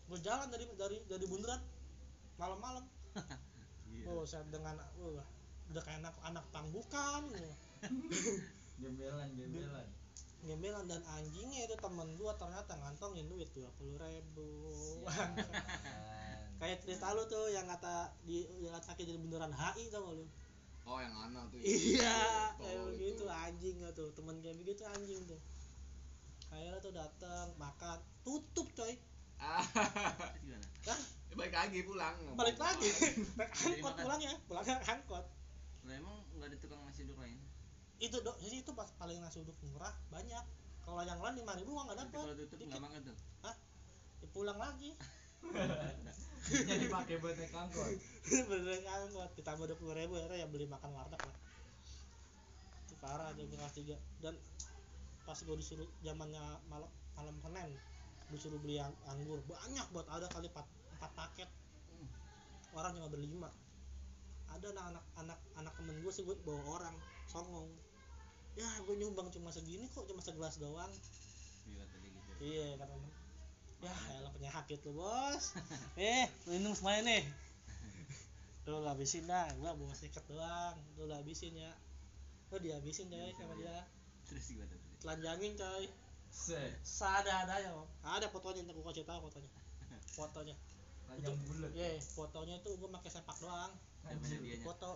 [0.09, 1.61] gue jalan dari dari dari bundaran.
[2.39, 2.87] Malam-malam
[4.09, 4.17] Iya.
[4.17, 5.29] oh saya dengan wah,
[5.69, 6.45] udah kayak anak anak
[7.37, 7.55] ya.
[8.81, 9.89] gembelan gembelan
[10.47, 15.03] ngembelan dan anjingnya itu temen gua ternyata ngantongin duit dua puluh ribu
[16.63, 20.27] kayak cerita lu tuh yang kata di jalan kaki dari bundaran HI tau gak lu
[20.87, 21.67] oh yang anak tuh ya.
[21.67, 22.19] iya
[22.55, 22.87] Tol kayak itu.
[22.95, 25.41] begitu anjing gak tuh temen kayak begitu anjing tuh
[26.49, 28.95] akhirnya tuh datang makan tutup coy
[29.39, 29.63] ah
[30.43, 30.67] gimana?
[30.87, 30.99] kan
[31.39, 32.17] balik lagi pulang.
[32.35, 32.91] Balik lagi.
[33.39, 34.03] Naik angkot makan.
[34.03, 34.33] pulangnya.
[34.51, 35.25] Pulangnya angkot.
[35.87, 37.39] Lah emang nggak ada tukang nasi uduk lain?
[37.99, 38.39] itu dok.
[38.39, 40.45] Jadi itu pas paling nasi uduk murah banyak.
[40.83, 43.17] Kalau yang lain lima ribu nggak dapat kalau tutup nggak makan tuh.
[44.19, 44.91] Ya, pulang lagi.
[46.49, 47.91] Jadi pakai buat naik angkot.
[48.51, 49.31] Bener angkot.
[49.39, 51.39] Ditambah dua puluh ribu ya beli makan warteg lah.
[52.87, 53.97] Itu parah tuh kelas tiga.
[54.23, 54.35] Dan
[55.27, 56.41] pas gue disuruh zamannya
[56.73, 57.71] malam malam senin
[58.31, 59.43] disuruh beli ang- anggur.
[59.45, 61.51] Banyak buat ada kali empat empat paket.
[62.75, 63.49] Orang cuma berlima.
[64.51, 66.97] Ada anak anak anak temen gue sih gue bawa orang.
[67.31, 67.71] Songong.
[68.59, 70.91] Ya gue nyumbang cuma segini kok cuma segelas doang.
[71.69, 72.31] Iya tadi gitu.
[72.43, 73.13] iya kata temen.
[73.79, 75.55] ya elah penyakit lu bos.
[75.95, 77.23] Eh minum semuanya nih.
[78.67, 80.75] Lu lu habisin dah gua bawa sedikit doang.
[80.99, 81.71] Lu lu habisin ya.
[82.51, 83.87] Lu dihabisin coy sama dia.
[84.27, 85.87] Terus gimana telanjangin coy.
[86.29, 86.59] Se.
[86.83, 87.71] Seadanya
[88.03, 89.51] ada fotonya ntar gua kasih tahu fotonya.
[90.19, 90.57] Fotonya
[91.09, 93.73] panjang bulat ya fotonya itu gua pakai sepak doang
[94.05, 94.61] Namanya Anjir.
[94.63, 94.91] foto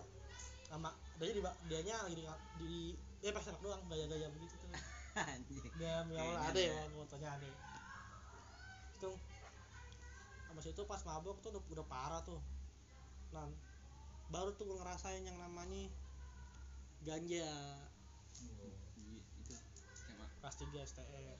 [0.63, 2.23] sama dia di dianya lagi di,
[2.57, 2.71] di
[3.19, 4.69] ya pakai sepak doang gaya-gaya begitu tuh
[5.33, 5.61] Anjing.
[5.75, 6.61] dia Kayaknya ada ada.
[6.61, 7.49] ya fotonya ada
[8.93, 9.09] itu
[10.49, 12.37] abis itu pas mabok tuh udah, udah parah tuh
[13.33, 13.49] nah
[14.29, 15.89] baru tuh gue ngerasain yang namanya
[17.01, 17.49] ganja
[18.33, 18.75] Oh.
[18.97, 19.53] Iya, itu
[19.93, 20.25] SMA.
[20.41, 21.39] kelas 3 STM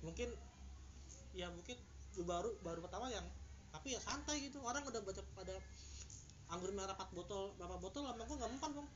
[0.00, 0.28] mungkin
[1.32, 1.76] ya mungkin
[2.14, 3.24] gue baru baru pertama yang
[3.74, 4.62] tapi ya santai gitu.
[4.62, 5.58] Orang udah baca pada
[6.54, 8.88] anggur merah 4 botol berapa botol lama gue nggak mempan dong.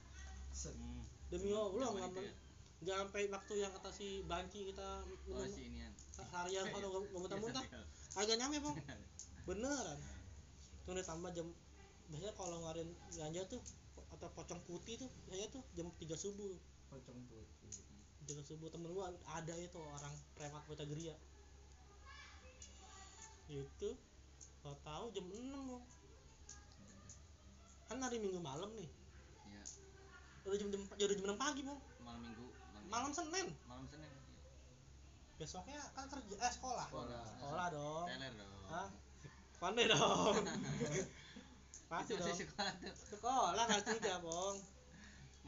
[0.59, 1.05] Hmm.
[1.31, 2.35] demi allah nggak mempan ya.
[2.79, 5.93] nggak sampai waktu yang kata si Banci kita Oh minum si inian.
[6.35, 7.65] harian kalau nggak muntah-muntah.
[8.15, 8.77] Agak nyampe bang.
[9.49, 9.99] Beneran.
[10.87, 11.47] Tuh ditambah jam
[12.09, 13.61] biasanya kalau ngarin ganja tuh
[14.09, 16.55] atau pocong putih tuh saya tuh jam 3 subuh.
[16.89, 17.83] Pocong putih.
[18.25, 21.17] Jam 3 subuh temen gua ada itu orang premat bocah geria.
[23.49, 23.97] Itu
[24.69, 25.81] Tahu tahu jam 6 Bang.
[27.89, 28.85] kan hari minggu malam nih
[29.49, 29.65] Iya.
[30.45, 31.81] udah jam jam udah jam 6 pagi Bang.
[32.05, 32.47] Malam Minggu.
[32.87, 34.13] malam Senin malam Senin.
[35.41, 37.25] besoknya kan kerja eh sekolah Sekolah.
[37.33, 38.53] sekolah dong Teler dong.
[38.69, 38.89] Hah?
[39.57, 40.37] pandai dong
[41.91, 42.93] pasti dong sekolah tuh.
[43.09, 44.57] sekolah kelas bong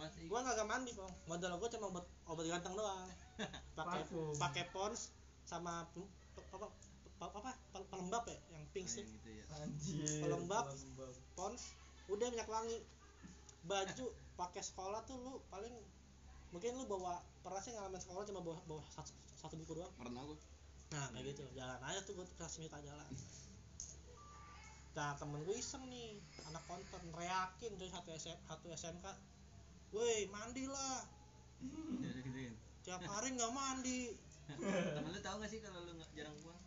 [0.01, 0.25] Masih.
[0.33, 3.09] gua nggak mandi bong modal gua cuma obat obat ganteng doang
[3.77, 4.01] pakai
[4.41, 5.13] pakai pons
[5.45, 6.69] sama apa
[7.21, 7.53] p- apa?
[7.71, 8.39] Pel- pelembab ya?
[8.51, 9.05] Yang pink Nah, sih.
[9.05, 9.45] gitu ya.
[9.61, 10.21] Anjir.
[10.25, 10.65] Pelembab.
[10.67, 11.15] pelembab.
[11.37, 11.63] pons
[12.09, 12.79] udah minyak wangi.
[13.61, 15.73] Baju pakai sekolah tuh lu paling
[16.51, 19.93] mungkin lu bawa pernah sih ngalamin sekolah cuma bawa bawa satu, satu buku doang.
[19.95, 20.39] Pernah gua.
[20.91, 21.45] Nah kayak gitu.
[21.55, 23.07] Jalan aja tuh gue kelas minta jalan
[24.91, 26.19] nah temen gue iseng nih.
[26.51, 27.01] Anak konten.
[27.15, 29.07] Reakin tuh satu SM, satu SMK
[29.91, 31.03] woi mandi lah.
[32.03, 32.55] Jadi gituin.
[32.83, 34.15] tiap hari nggak mandi.
[34.97, 36.59] Temen lu tahu gak sih kalau lu nggak jarang pulang?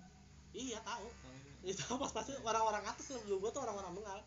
[0.53, 1.07] Iya tahu.
[1.09, 1.59] Tahu juga.
[1.63, 4.19] itu pas pasti orang-orang atas sebelum gue tuh orang-orang bengal.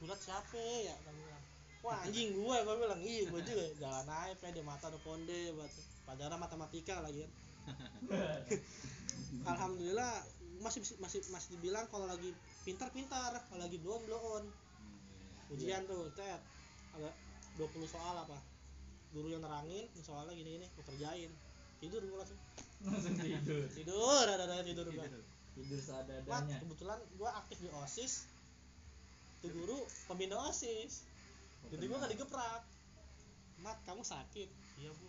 [0.00, 0.96] Gue liat siapa ya?
[1.04, 1.44] Bilang
[1.80, 5.80] wah anjing gue gue bilang iya gue juga jalan aja pede mata udah konde batu
[6.04, 7.24] padahal matematika lagi.
[7.24, 7.32] Kan
[9.52, 10.20] alhamdulillah
[10.60, 12.36] masih masih masih dibilang kalau lagi
[12.68, 14.42] pintar pintar kalau lagi belum belum
[15.56, 16.40] ujian tuh tet
[16.96, 17.10] ada
[17.56, 18.36] 20 soal apa?
[19.10, 21.32] Guru yang nerangin soalnya gini gini gue kerjain
[21.80, 22.38] tidur gue langsung.
[22.84, 23.64] Langsung tidur.
[23.78, 25.24] Tidur ada ada tidur gue tidur.
[25.60, 26.56] Mat, seadanya.
[26.62, 28.24] Kebetulan gua aktif di OSIS.
[29.44, 29.78] Tuh guru
[30.08, 31.04] pembina OSIS.
[31.68, 32.62] Jadi gua gak digeprak.
[33.60, 34.48] Mat kamu sakit?
[34.80, 35.08] Iya bu.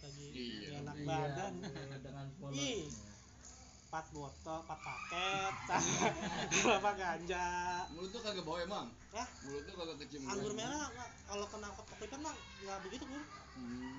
[0.00, 1.52] Lagi Iya, enak Iya, badan.
[1.64, 2.26] tuh, dengan
[2.56, 2.84] Ih.
[2.88, 2.96] polos
[3.90, 5.54] empat botol empat paket.
[6.78, 7.46] Apa ganja?
[7.90, 8.86] Mulut tuh kagak bau emang.
[9.10, 9.26] Hah?
[9.42, 10.86] mulut tuh kagak kecium anggur merah
[11.26, 12.30] kalau kena kopikan mah
[12.62, 13.18] nggak begitu bu.
[13.58, 13.98] Hmm.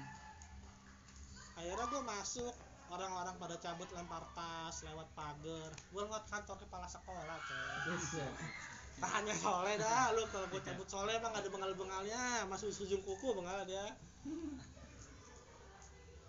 [1.62, 2.54] Akhirnya gua masuk
[2.90, 5.70] orang-orang pada cabut lempar tas lewat pagar.
[5.94, 7.98] Gua ngeliat kantor kepala sekolah coy.
[9.02, 10.14] Tahannya soleh dah.
[10.18, 12.46] Lu kalau buat cabut soleh emang ada bengal-bengalnya.
[12.50, 13.94] Masuk ujung kuku bengal dia.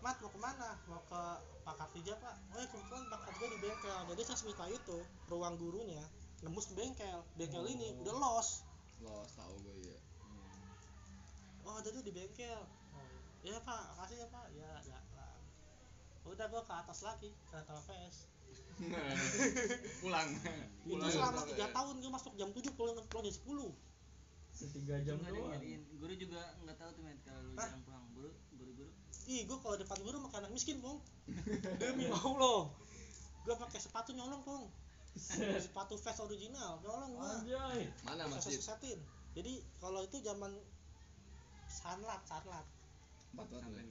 [0.03, 0.77] Mat mau ke mana?
[0.91, 1.23] Mau ke
[1.63, 2.35] Pak Kartija pak?
[2.51, 3.99] Oh ya kebetulan Pak Kartija di bengkel.
[4.11, 4.99] Jadi saya minta itu
[5.31, 6.03] ruang gurunya
[6.43, 7.23] nembus ke bengkel.
[7.39, 8.03] Bengkel ini Oh.
[8.03, 8.67] udah los.
[9.03, 9.99] Los tahu gue ya
[11.63, 12.61] Oh ada tuh di bengkel.
[12.99, 13.07] Oh,
[13.47, 14.47] Iya pak, makasih ya pak.
[14.55, 15.05] Ya jalan
[16.27, 17.59] Udah gua ke atas lagi ke
[20.03, 21.67] pulang Itu pulang selama pulang, 3 ya.
[21.71, 23.73] tahun gua masuk jam 7 pulang pulang jam 10
[24.53, 25.57] setiga jam doang.
[25.97, 27.67] Guru juga nggak tahu tuh met kalau lu Hah?
[27.73, 28.05] jarang pulang.
[28.13, 28.91] Guru, guru-guru.
[29.27, 31.01] Ih, gua kalau depan guru makan anak miskin, Bang.
[31.81, 32.69] Demi Allah.
[33.43, 34.69] Gua pakai sepatu nyolong.
[35.17, 35.61] Set.
[35.69, 38.97] Sepatu Vans original, nyolong anjay mana masjid setin.
[39.33, 40.53] Jadi kalau itu zaman
[41.69, 42.65] sanlat, sanlat.
[43.33, 43.89] Pesantren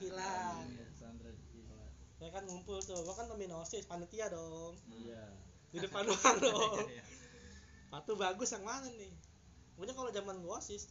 [0.00, 0.64] kilat.
[0.68, 0.84] Iya,
[2.22, 4.78] santren gila Ya kan ngumpul tuh, gua kan pembina OSIS, panitia dong.
[4.94, 5.26] iya
[5.74, 6.86] Di depan doang dong.
[6.86, 7.02] Iya.
[7.90, 9.12] Sepatu bagus yang mana nih?
[9.74, 10.86] Pokoknya kalau zaman gua OSIS,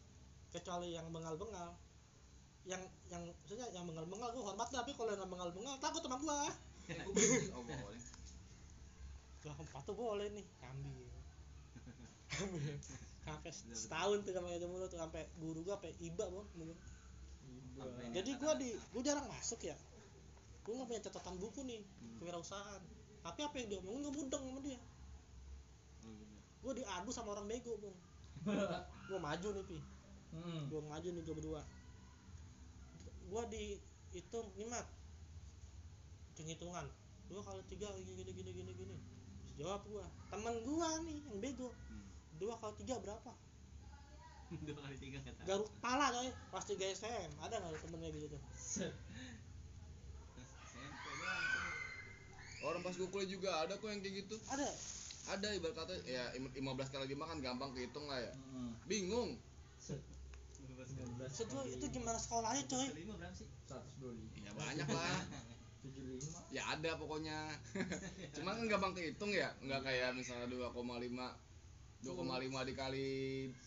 [0.52, 1.78] kecuali yang bengal-bengal,
[2.68, 6.52] yang yang maksudnya yang bengal-bengal gua hormat tapi kalau yang bengal-bengal takut sama gua.
[6.92, 8.02] Gua oh boleh
[9.72, 11.10] sepatu boleh nih, ambil.
[13.22, 16.76] Sampai setahun tuh sama itu mulu tuh sampai guru gua sampai iba bang mulu.
[18.12, 19.78] Jadi gua di gua jarang masuk ya.
[20.62, 22.18] Gua nggak punya catatan buku nih, Hmm.
[22.18, 22.82] kewirausahaan.
[23.22, 24.80] Tapi apa yang diomongin gua mudeng sama dia.
[26.62, 27.98] Gua diadu sama orang bego, Bang.
[29.10, 29.78] Gua maju nih, Pi.
[30.32, 30.70] Hmm.
[30.70, 31.62] Gua maju nih gua berdua.
[33.28, 34.86] Gua dihitung nih, Mat.
[36.32, 36.86] Hitung-hitungan.
[37.26, 38.98] Dua kali tiga gini gini gini gini gini.
[39.56, 40.06] Jawab gua.
[40.30, 41.70] Temen gua nih yang bego.
[41.90, 42.06] Hmm.
[42.38, 43.32] Dua kali tiga berapa?
[44.68, 45.42] Dua kali tiga kata.
[45.48, 46.28] Garuk pala coy.
[46.52, 47.30] Pas 3 SM.
[47.40, 48.42] Ada nggak temennya gitu tuh?
[48.52, 48.92] Set.
[50.68, 51.72] SMP doang tuh.
[52.62, 54.68] Orang pas gue kuliah juga ada kok yang kayak gitu Ada.
[55.30, 58.74] ada ibarat kata ya im- 15 kali 5 kan gampang kehitung lah ya Hmm.
[58.86, 59.38] bingung
[59.78, 59.98] Set.
[60.72, 61.18] 19
[61.72, 62.88] Itu gimana sekolahnya coy?
[62.90, 63.48] Kelima berapa sih?
[63.66, 65.18] 125 ya banyak lah
[65.82, 67.38] 75 ya ada pokoknya
[68.32, 70.78] cuman kan gampang kehitung ya nggak kayak misalnya 2,5
[72.02, 72.18] 2,5
[72.66, 73.10] dikali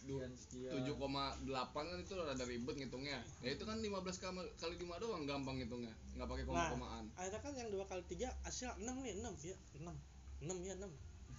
[0.05, 0.73] du- sekian sekian.
[0.75, 1.47] 7,8
[1.87, 3.19] kan itu rada ribet ngitungnya.
[3.41, 5.95] Ya itu kan 15 kali kali 5 doang gampang ngitungnya.
[6.15, 6.51] Nggak pakai Nah.
[6.51, 7.05] koma-komaan.
[7.15, 9.57] Akhirnya kan yang dua kali tiga hasil 6 nih 6 ya.
[9.79, 9.95] 6
[10.43, 10.91] 6 ya 6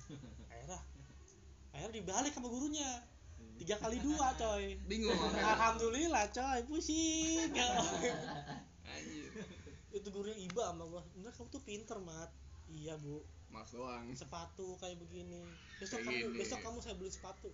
[0.52, 0.80] Akhirnya.
[1.72, 2.90] Akhirnya dibalik sama gurunya.
[3.56, 4.80] Tiga kali dua coy.
[4.88, 5.16] Bingung
[5.56, 6.60] Alhamdulillah coy.
[6.64, 7.52] Pusing.
[8.88, 9.32] Anjir.
[9.92, 11.04] Itu gurunya iba sama gua.
[11.12, 12.32] Bener kamu tuh pinter mat.
[12.68, 13.20] Iya bu
[13.56, 14.06] mas doang.
[14.12, 15.42] Sepatu kayak begini.
[15.80, 16.38] Besok Kayak kamu gini.
[16.44, 17.50] besok kamu saya beli sepatu.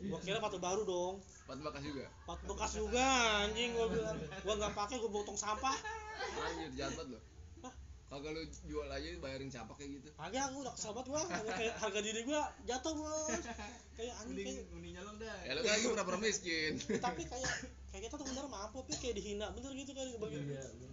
[0.00, 1.14] Gua kira sepatu baru dong.
[1.20, 2.04] Sepatu bekas juga?
[2.06, 3.06] Sepatu bekas juga
[3.44, 4.16] anjing gua bilang.
[4.46, 5.76] Gua nggak pakai gua botong sampah.
[6.40, 7.22] Anjir jahat banget loh
[8.10, 10.10] kagak lu jual aja bayarin capak kayak gitu.
[10.18, 11.22] Kagak, gue udah kesel banget gua.
[11.46, 13.42] Kayak- harga diri gua jatuh bos.
[13.94, 15.38] Kayak anjing mending kayak, mending nyolong dah.
[15.46, 16.72] Ya lu kan lagi pura-pura miskin.
[17.06, 17.52] Tapi kayak
[17.94, 19.46] kayak kita tuh bener mampu tapi kayak dihina.
[19.54, 20.36] Bener gitu kan bagi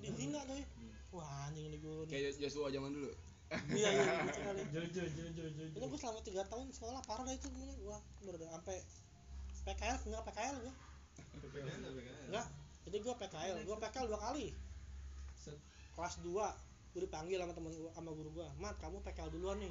[0.06, 0.62] dihina tuh.
[1.10, 2.10] Wah anjing nih gue nih.
[2.14, 3.10] kayak Joshua zaman dulu
[3.48, 4.62] Iya iya gitu kali.
[4.76, 7.78] Jojo Jojo Ini Jojo gue selama 3 tahun sekolah parah dah itu bener.
[7.88, 8.78] Wah, bener dah sampai
[9.68, 10.74] PKL enggak PKL gua.
[12.28, 12.48] Enggak.
[12.88, 14.48] Jadi gua PKL, gua PKL dua kali.
[15.96, 16.68] Kelas 2
[16.98, 19.70] gue dipanggil sama temen gua sama guru gua mat kamu PKL duluan nih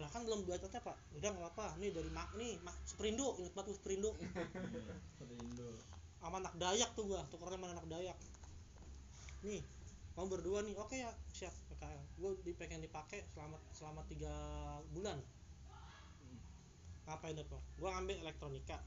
[0.00, 3.52] lah kan belum dua pak udah nggak apa nih dari mak nih mak Superindo inget
[3.52, 4.10] banget tuh Superindo
[5.20, 5.68] Perindo
[6.24, 8.16] sama anak Dayak tuh gua tukernya sama anak Dayak
[9.44, 9.60] nih
[10.16, 11.52] kamu berdua nih oke ya siap
[12.44, 14.32] Di pengen dipakai selama selama tiga
[14.94, 15.18] bulan.
[17.04, 17.60] Ngapain deh pak?
[17.76, 18.80] Gua ngambil elektronika.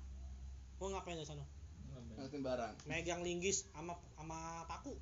[0.81, 1.45] Gua ngapain di sana?
[2.17, 2.73] Ngeliatin barang?
[2.89, 4.97] Megang linggis sama sama paku.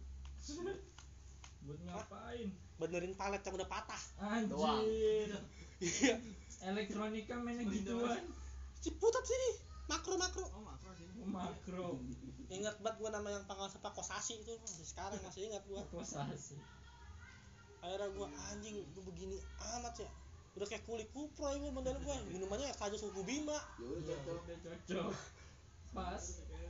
[1.63, 2.49] Buat ngapain?
[2.75, 4.01] Benerin palet yang udah patah.
[4.51, 4.83] Doang.
[4.83, 5.31] anjir
[5.79, 6.15] iya.
[6.65, 8.23] Elektronika mainnya gituan.
[8.83, 9.49] Ciputat sini.
[9.87, 10.45] Makro makro.
[10.51, 11.07] Oh makro sih.
[11.23, 11.87] Oh, makro.
[12.51, 14.53] Ingat banget gua nama yang pangkal sepak kosasi itu.
[14.59, 15.87] Masih sekarang masih ingat gua.
[15.87, 16.59] Posasi
[17.85, 19.37] akhirnya gua anjing gua begini
[19.77, 20.09] amat ya.
[20.55, 22.17] Udah kayak kulit kupro ya gua model gua.
[22.31, 23.59] Minumannya ya kaju suku bima.
[23.77, 24.41] Ya udah cocok.
[24.41, 25.13] Udah cocok.
[25.93, 26.23] Pas.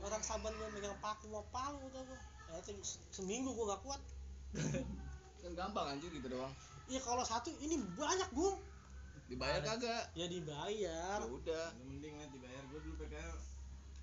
[0.04, 2.20] Orang saban gua megang paku mau palu udah gua.
[2.46, 2.62] Ya,
[3.14, 4.02] seminggu gua gak kuat.
[5.42, 6.52] Kan gampang anjir gitu doang.
[6.86, 8.58] Iya kalau satu ini banyak gua
[9.26, 10.10] dibayar kagak?
[10.14, 11.18] Ya dibayar.
[11.22, 11.66] Ya udah.
[11.78, 12.62] Lu mending lah dibayar.
[12.70, 13.38] Gua dulu PKL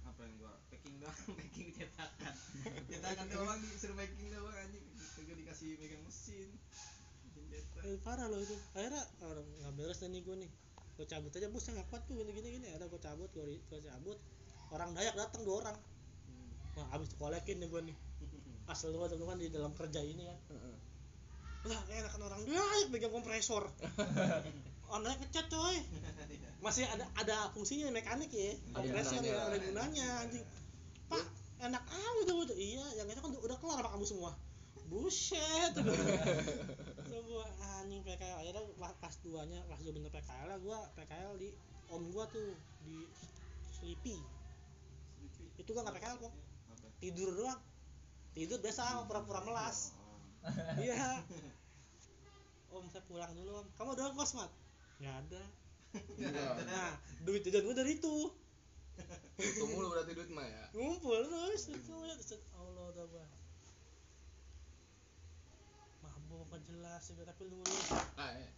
[0.04, 0.54] apa yang gua?
[0.72, 2.34] Packing doang packing cetakan.
[2.92, 4.84] Cetakan doang disuruh packing doang anjing.
[5.20, 6.50] Kagak dikasih megang mesin
[7.84, 8.56] eh, parah loh itu.
[8.78, 10.52] Akhirnya orang nggak beres nih gua nih.
[10.96, 11.48] Gua cabut aja.
[11.52, 14.18] Bos saya nggak kuat tuh gini gini gini ada gua cabut gua, ri- gua cabut.
[14.72, 15.78] Orang dayak datang dua orang.
[16.74, 17.98] Wah habis dikolekin nih gua nih.
[18.72, 20.38] Asal gua dulu kan di dalam kerja ini kan.
[21.64, 23.68] Lah enakan orang dayak megang kompresor.
[24.94, 25.78] Orang dayak ngecat coy.
[26.62, 28.54] Masih ada ada fungsinya mekanik ya.
[28.78, 29.34] Kompresor gunanya.
[29.34, 30.46] ya ada gunanya anjing.
[31.10, 31.26] Pak
[31.64, 32.56] enak amat tuh.
[32.56, 34.32] Iya yang itu kan udah, kelar sama kamu semua.
[34.92, 35.74] Buset
[37.52, 41.50] semua anjing PKL akhirnya pas, pas duanya pas dua bener PKL lah gua PKL di
[41.92, 42.56] om gua tuh
[42.88, 43.04] di
[43.76, 44.18] Sleepy.
[45.60, 46.34] Itu gua nggak PKL kok.
[46.72, 46.88] Apa?
[47.04, 47.62] Tidur doang.
[48.34, 49.92] Tidur biasa pura-pura melas.
[50.84, 51.24] Iya.
[52.74, 53.68] Om saya pulang dulu om.
[53.80, 54.52] Kamu ada kos mat?
[55.00, 55.44] Nggak ada.
[56.20, 56.44] Iya.
[56.66, 56.92] nah
[57.22, 58.32] duit jajan gua dari itu.
[59.40, 60.64] Itu mulu berarti duit mah ya?
[60.74, 63.06] Ngumpul terus itu ya terus Allah udah
[66.50, 67.88] gak jelas juga tapi lulus.
[68.18, 68.50] Ah ya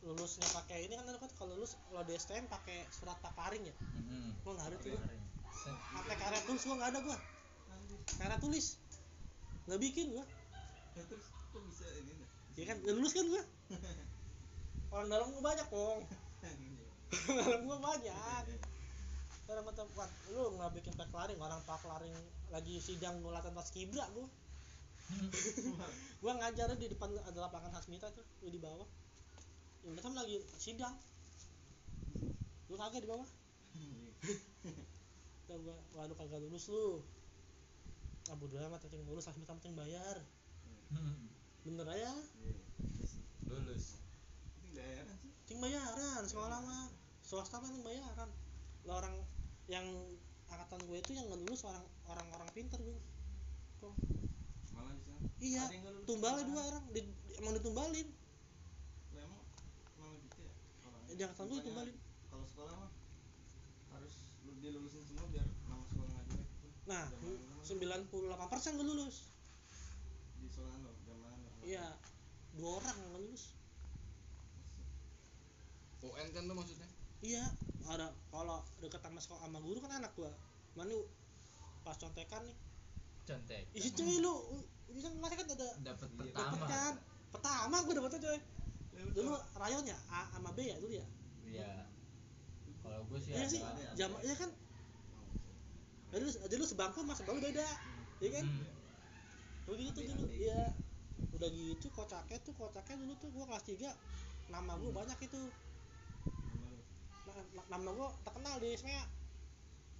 [0.00, 3.74] lulusnya pakai ini kan kan kalau lulus kalau di STM pakai surat paparing ya?
[3.76, 4.32] Mm-mm.
[4.40, 4.96] gua nggak ada tuh
[6.00, 7.18] pakai karya tulis gua nggak ada gua.
[8.16, 8.66] Karya tulis.
[9.68, 10.24] Nggak bikin gua.
[10.96, 12.30] Ya, terus kok bisa ini dah?
[12.56, 12.76] ya kan?
[12.80, 13.42] Nggak lulus kan gua?
[14.96, 16.00] Orang dalam gua banyak kong
[17.28, 18.44] orang dalam gua banyak.
[19.50, 19.66] Orang
[19.98, 22.14] "Wah, lu nggak bikin pak laring orang pak laring
[22.48, 24.24] lagi sidang gua latihan pas kibra gua
[26.22, 28.88] gua ngajar di depan ada lapangan Hasmita tuh gua di bawah.
[29.86, 30.94] Yang datang lagi sidang.
[32.68, 33.28] Lu kagak di bawah?
[35.50, 37.02] Gua waduh kagak lulus lu.
[38.30, 40.22] Ah bodo amat yang lulus Hasmita penting bayar.
[41.66, 42.14] Bener aja.
[42.38, 42.64] Iya, iya
[43.50, 43.98] lulus.
[44.54, 45.30] Penting bayaran sih.
[45.42, 46.86] penting bayaran sekolah mah.
[47.26, 48.30] Swasta penting bayaran.
[48.86, 49.14] Lah orang
[49.66, 49.86] yang
[50.50, 52.98] angkatan gue itu yang nggak lulus orang orang orang pinter gue
[54.88, 55.28] Di sana.
[55.40, 55.64] iya
[56.04, 56.50] tumbalnya sekolah.
[56.50, 58.08] dua orang di, di- emang ditumbalin
[59.10, 59.42] Lah, emang
[59.96, 60.52] malah gitu ya?
[61.26, 61.96] Angkatan gue Bukannya ditumbalin
[62.30, 62.90] Kalau sekolah mah
[63.90, 66.68] harus lu dilulusin semua biar nama sekolah nggak jelek gitu.
[66.86, 69.16] nah lu mah 98 persen gue lulus
[70.34, 71.48] di sekolahan lo, zaman lo.
[71.60, 71.86] iya
[72.54, 73.52] dua orang yang lulus
[76.00, 76.88] UN kan tuh maksudnya
[77.20, 77.44] iya
[77.84, 80.32] ada kalau deket sama sekolah sama guru kan anak gua
[80.72, 80.96] mana
[81.82, 82.56] pas contekan nih
[83.30, 83.62] contek.
[83.72, 84.34] Ih cuy lu
[84.90, 86.66] ini kan masih kan ada dapat Iya, dapet pertama.
[86.66, 86.94] kan?
[87.30, 88.38] Pertama gua dapetnya coy
[89.14, 89.98] dulu rayon ya?
[90.10, 91.06] A sama B ya dulu ya?
[91.46, 91.70] Iya.
[92.80, 93.62] Kalau gue sih iya sih.
[93.94, 94.50] jam iya kan?
[96.10, 97.68] Jadi lu, jadi lu sebangku mas sebangku beda.
[98.18, 98.44] Iya kan?
[98.46, 98.78] Hmm.
[99.70, 100.74] begitu dulu iya.
[101.30, 103.94] udah gitu kocaknya tuh kocaknya dulu tuh gua kelas 3
[104.50, 105.42] nama gua banyak itu.
[107.30, 109.04] Na- na- nama gua terkenal di SMEA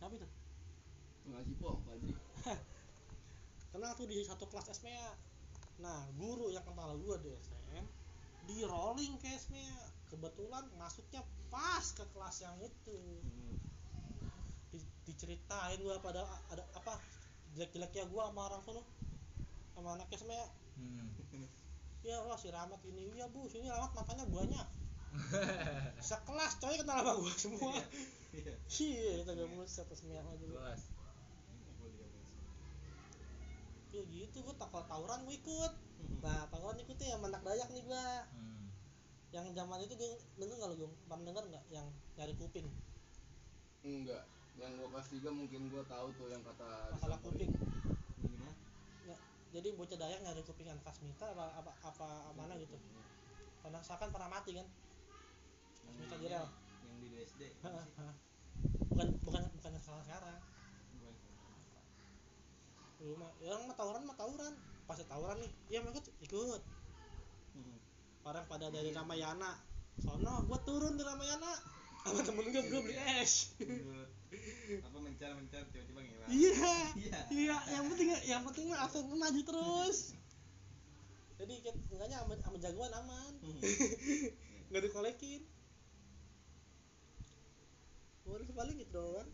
[0.01, 0.29] apa itu?
[1.31, 2.11] Nggak cipong Fadri
[3.71, 5.11] kenal tuh di satu kelas SMEA
[5.81, 7.87] nah guru yang kenal gua di STM
[8.45, 9.79] di rolling ke SMEA
[10.11, 11.23] kebetulan masuknya
[11.55, 12.99] pas ke kelas yang itu.
[14.71, 16.99] Di- diceritain gua pada ada apa
[17.55, 18.83] jelek-jeleknya gua sama orang sono
[19.75, 20.47] sama anak SMEA
[20.81, 21.13] Hmm.
[22.01, 23.13] ya wah si Rahmat ini.
[23.13, 24.67] Iya bu sini Rahmat matanya banyak.
[26.09, 27.73] Sekelas coy kenal sama gua semua.
[28.33, 28.55] Iya.
[28.81, 29.11] iya.
[29.21, 30.47] Kita gak buset atas minyak aja.
[30.49, 30.83] Kelas
[33.91, 35.73] ya gitu gua tak kalau tawuran gua ikut
[36.23, 38.65] nah tawuran ikutnya yang menak dayak nih gua hmm.
[39.35, 42.69] yang zaman itu gua denger nggak lu gua pernah denger nggak yang nyari kuping
[43.83, 44.25] enggak
[44.59, 47.51] yang gua kelas 3 mungkin gua tahu tuh yang kata masalah kuping
[48.21, 48.53] Gimana?
[49.51, 52.07] jadi bocah dayak nyari kuping anak Kasmita apa apa apa
[52.39, 52.79] mana gitu
[53.61, 54.67] pernah misalkan pernah mati kan
[55.85, 56.53] Yang Minta yang-.
[56.87, 57.43] Yang di BSD.
[58.91, 60.39] Bukan bukan bukan yang sekarang sekarang.
[63.01, 64.53] Dulu mah ya orang mah tawuran mah tawuran.
[64.85, 66.63] Pas tawuran nih iya mau ikut ikut.
[67.57, 67.77] Hmm.
[68.29, 69.57] orang pada dari Ramayana.
[70.05, 71.53] Sono gua turun di Ramayana.
[72.01, 73.57] Sama temen gue gue beli es.
[73.61, 74.09] Menurut
[74.81, 76.29] apa mencar mencar tiba-tiba ngilang.
[76.33, 76.73] iya.
[76.97, 77.21] Iya.
[77.29, 80.17] iya yang penting yang penting mah absen maju terus.
[81.41, 83.33] Jadi enggaknya sama, sama jagoan aman.
[83.41, 83.61] Hmm.
[84.71, 85.43] nggak dikolekin
[88.23, 89.27] Baru paling gitu doang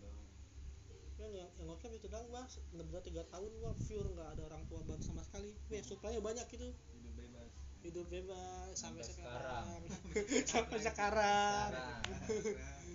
[1.17, 4.62] kan yang yang oke itu doang gua bener tiga tahun gua pure nggak ada orang
[4.69, 5.57] tua bantu sama sekali.
[5.73, 7.51] Wih, suplainya banyak gitu Hidup bebas.
[7.83, 9.64] hidup bebas sampai, Sampai sekarang.
[10.53, 11.69] sampai sekarang.
[11.73, 12.89] sekarang.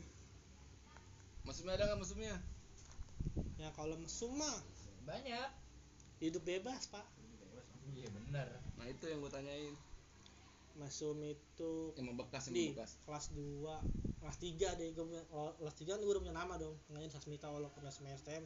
[1.41, 2.36] Mesumnya ada nggak mesumnya?
[3.57, 4.57] ya kalau mesum mah
[5.05, 5.49] banyak.
[6.22, 7.05] hidup bebas pak.
[7.17, 7.65] Hidup bebas.
[7.97, 8.47] iya bener
[8.78, 9.74] Nah itu yang gua tanyain.
[10.80, 12.91] Mesum itu Yang membekas yang di membekas.
[13.03, 16.53] kelas 2 kelas 3 deh gue punya kalau kelas 3 kan gue udah punya nama
[16.55, 18.43] dong namanya Sasmita walaupun masih STM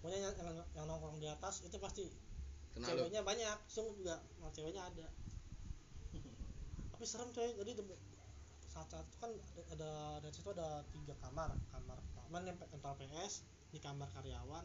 [0.00, 2.08] pokoknya yang, yang, yang nongkrong di atas itu pasti
[2.70, 5.06] Kenal ceweknya banyak sungguh juga nah, ceweknya ada.
[6.94, 7.72] Tapi serem coy jadi
[8.70, 9.90] saat saat itu kan ada, ada
[10.22, 13.42] dari situ ada tiga kamar kamar pertama yang nempel PS
[13.74, 14.62] di kamar karyawan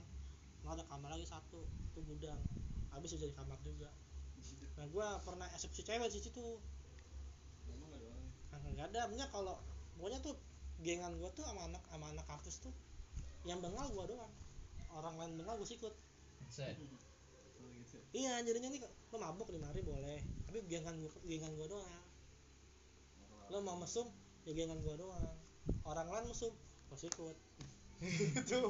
[0.61, 2.37] nah ada kamar lagi satu itu gudang.
[2.93, 3.89] Habis jadi kamar juga
[4.75, 6.45] nah gua pernah eksekusi cewek di situ.
[8.51, 8.99] Emang nggak ada.
[9.05, 9.55] Nah, punya kalau
[9.97, 10.35] pokoknya tuh
[10.83, 12.73] gengan gua tuh sama anak sama anak kampus tuh
[13.47, 14.33] yang bengal gua doang.
[14.91, 15.93] Orang lain bengal gua sikut.
[16.51, 16.75] Set.
[16.75, 17.97] Oh gitu.
[18.13, 22.03] iya jadinya nih lo mabuk di mari boleh tapi gengan gua gengan gua doang.
[23.49, 24.07] Lo mau mesum
[24.43, 25.35] ya gengan gua doang.
[25.87, 26.51] Orang lain mesum
[26.91, 27.37] gua sikut.
[28.43, 28.61] Itu.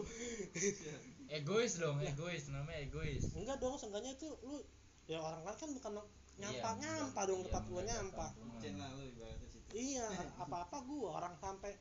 [1.26, 3.26] Egois dong egois namanya egois.
[3.34, 4.62] Enggak dong seenggaknya itu lu
[5.06, 5.92] ya orang lain kan bukan
[6.36, 8.62] nyampah Iya, nyampah dong iya, tempat gua menjaga nyampah kampungan.
[8.62, 9.70] Cen lah lu ibaratnya situ.
[9.72, 10.06] iya
[10.44, 11.72] apa apa gua orang sampai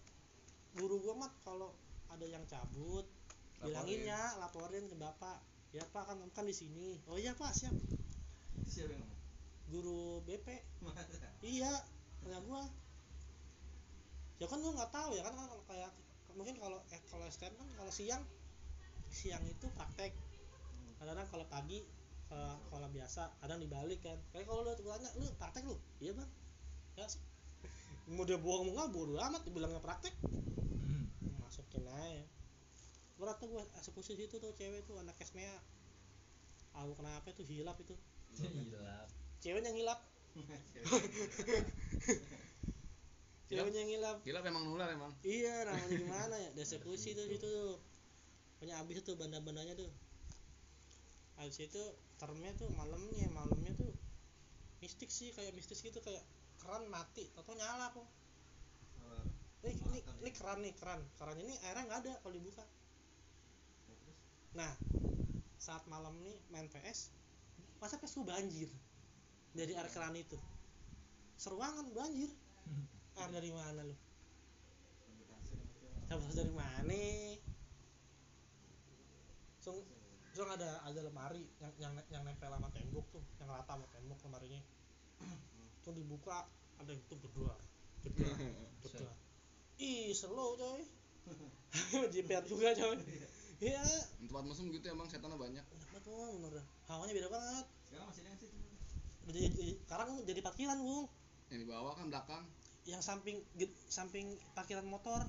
[0.76, 1.70] guru gua mah kalau
[2.12, 3.06] ada yang cabut
[3.64, 5.40] bilanginnya laporin ke bapak.
[5.74, 7.00] Ya pak kan kan di sini.
[7.10, 7.74] Oh iya pak siap.
[8.68, 9.08] Siapa yang
[9.72, 10.46] guru BP
[10.84, 11.02] Masa?
[11.42, 11.72] iya
[12.22, 12.62] tanya gua.
[14.38, 15.90] Ya kan gua nggak tahu ya kan kalau kayak
[16.34, 18.22] mungkin kalau eh, kalau STM kan kalau siang
[19.10, 20.14] siang itu praktek.
[21.00, 21.82] Kadang-kadang kalau pagi
[22.70, 24.18] kalau biasa kadang dibalik kan.
[24.34, 25.76] Kayak kalau lu tanya lu praktek lu.
[26.02, 26.30] Iya bang.
[26.98, 27.06] Ya
[28.04, 30.12] mau dia bohong mau nggak bodo amat dibilangnya praktek.
[30.20, 31.08] Hmm.
[31.40, 32.24] masukin aja.
[33.16, 35.56] Berat tuh gua eksekusi situ tuh cewek tuh anak kesmea
[36.74, 37.94] tahu kenapa itu hilap itu.
[38.34, 39.06] Gila.
[39.38, 40.00] ceweknya yang hilap.
[43.46, 44.16] Ceweknya yang hilap.
[44.26, 45.14] Gila memang nular emang.
[45.22, 47.78] iya namanya gimana ya eksekusi tuh situ tuh.
[48.58, 49.88] Punya abis tuh banda-bandanya tuh.
[51.38, 51.82] Habis itu
[52.20, 53.90] termnya tuh malamnya malamnya tuh
[54.80, 56.22] mistik sih kayak mistis gitu kayak
[56.62, 58.06] keran mati atau nyala kok
[59.64, 61.00] ini, ini, ini keran nih keran.
[61.16, 62.64] Keran ini airnya nggak ada kalau dibuka.
[64.54, 64.72] Nah
[65.56, 67.08] saat malam nih main PS
[67.80, 68.68] masa PS gua banjir
[69.56, 70.36] dari air keran itu?
[71.40, 72.30] Seruangan banjir.
[73.18, 73.96] Air dari mana lu?
[76.10, 77.04] Dapat dari mana?
[79.62, 79.80] Sung,
[80.34, 84.18] Sung ada ada lemari yang yang yang nempel sama tembok tuh yang rata sama tembok
[84.26, 84.58] lemarinya.
[85.86, 87.54] Tuh dibuka ada yang tuh berdua.
[88.02, 88.34] Berdua
[88.82, 89.14] berdua.
[89.78, 90.82] Ih slow coy.
[92.12, 92.98] Jiper juga coy.
[93.62, 93.78] Iya.
[94.18, 95.62] Tempat mesum gitu emang setannya banyak.
[95.62, 96.52] enak banget bener.
[96.90, 97.66] Hawanya beda banget.
[97.86, 98.58] Sekarang masih ada yang situ.
[99.24, 101.06] udah jadi, jadi- sekarang jadi parkiran bung.
[101.48, 102.44] Yang di bawah kan belakang.
[102.84, 103.38] yang samping
[103.86, 105.22] samping parkiran motor.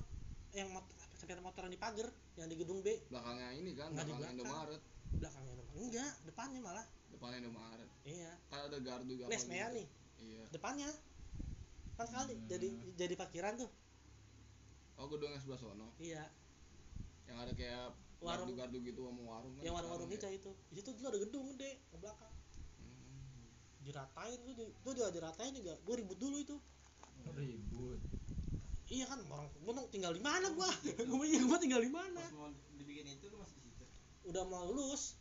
[0.50, 0.84] Yang mot
[1.22, 2.90] parkiran motor yang di pagar yang di gedung B.
[3.08, 4.34] Belakangnya ini kan, belakang belakang.
[4.36, 4.82] Indomaret.
[5.16, 7.88] Belakangnya depan enggak depannya malah Depannya Indomaret.
[8.04, 9.24] iya Kan ada gardu Mea
[9.66, 9.74] gitu.
[9.74, 9.86] nih
[10.16, 10.44] Iya.
[10.50, 10.88] depannya
[11.94, 12.44] kan kali Hmm.
[12.46, 13.70] jadi jadi parkiran tuh
[14.96, 15.88] Oh gedung yang sebelah sono.
[15.98, 16.24] iya
[17.24, 17.84] Yang ada kayak
[18.16, 18.48] Warung.
[18.48, 19.62] gardu-gardu gitu sama warung kan.
[19.62, 22.32] yang warung-warung itu itu di situ dulu ada gedung gede ke belakang.
[22.76, 23.48] Hmm.
[23.80, 26.56] diratain tuh tuh juga diratain juga gue ribut dulu itu
[27.28, 28.00] ribut
[28.86, 32.32] iya kan orang gue tinggal di mana gua gue iya gua tinggal di mana Pas
[32.32, 33.58] mau dibikin itu lu masih.
[34.26, 35.14] Udah mau lulus.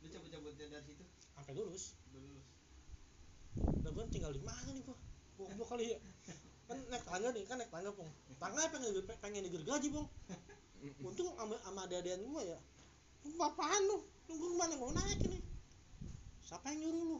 [0.00, 1.04] Lu cabut-cabutnya dari situ?
[1.36, 1.92] Sampai lulus.
[2.10, 2.46] Udah lulus.
[3.94, 4.98] gue tinggal di mana nih gua
[5.38, 5.98] goblok kali ya.
[6.66, 8.10] Kan naik tangga nih kan naik tangga pung.
[8.40, 10.08] Tangga pengen pengen digergaji pung?
[11.04, 12.58] Untung sama sama adik-adikan gua ya.
[13.38, 14.02] Apaan lu?
[14.26, 14.74] Ke mana?
[14.74, 15.38] Gua mau naik ini.
[16.42, 17.18] Siapa yang nyuruh lu?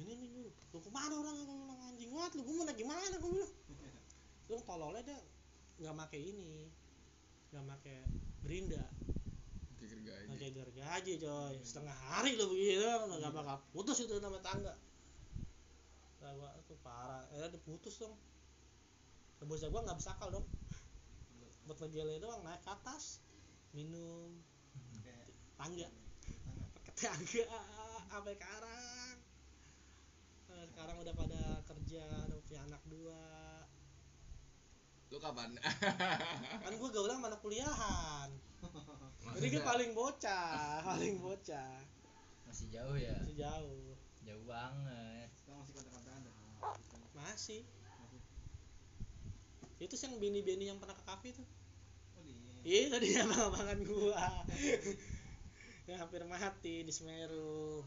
[0.00, 2.78] Ini nih nyuruh lu ke mana orang yang bilang anjing banget lu gua mau naik
[2.80, 3.52] gimana gua bilang.
[4.50, 5.18] Lu tololnya dia
[5.84, 6.66] nggak make ini.
[7.54, 7.94] Nggak make
[8.42, 8.82] gerinda
[9.90, 10.22] Pikir gaji.
[10.30, 11.54] nggak kayak gergaji coy.
[11.66, 14.78] Setengah hari lo begitu nggak bakal putus itu nama tangga.
[16.22, 17.26] Nah, gua tuh parah.
[17.34, 18.14] Eh diputus dong.
[19.42, 20.46] Bosnya gua nggak bisa akal dong.
[21.66, 23.18] Buat ngejele doang naik ke atas
[23.74, 24.30] minum
[25.58, 25.90] tangga.
[26.78, 27.44] Pakai tangga
[28.14, 29.16] sampai sekarang.
[30.54, 33.26] Nah, sekarang udah pada kerja udah punya anak dua.
[35.10, 35.58] Lu kapan?
[36.62, 38.30] kan gua gaulan sama anak kuliahan
[39.36, 41.78] jadi gue paling bocah paling bocah.
[42.50, 43.14] Masih jauh ya?
[43.22, 43.94] Masih jauh.
[44.26, 45.28] Jauh banget.
[45.38, 46.40] Sekarang masih kontak-kontakan dah
[47.30, 47.62] masih.
[49.80, 51.46] Itu sih yang bini-bini yang pernah ke kafe tuh.
[52.16, 54.44] Oh di iya tadi abang-abangan gua.
[55.88, 57.82] Yang hampir mati di Semeru.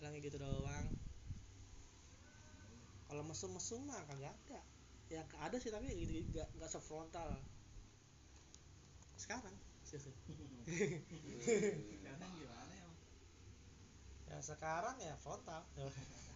[0.00, 0.86] Bilangnya gitu doang.
[3.06, 4.60] Kalau mesum-mesum mah kagak ada.
[5.12, 7.36] Ya ada sih tapi gitu nggak nggak sefrontal
[9.18, 9.56] sekarang.
[11.98, 12.88] Sekarang gimana ya
[14.28, 15.64] ya sekarang ya frontal.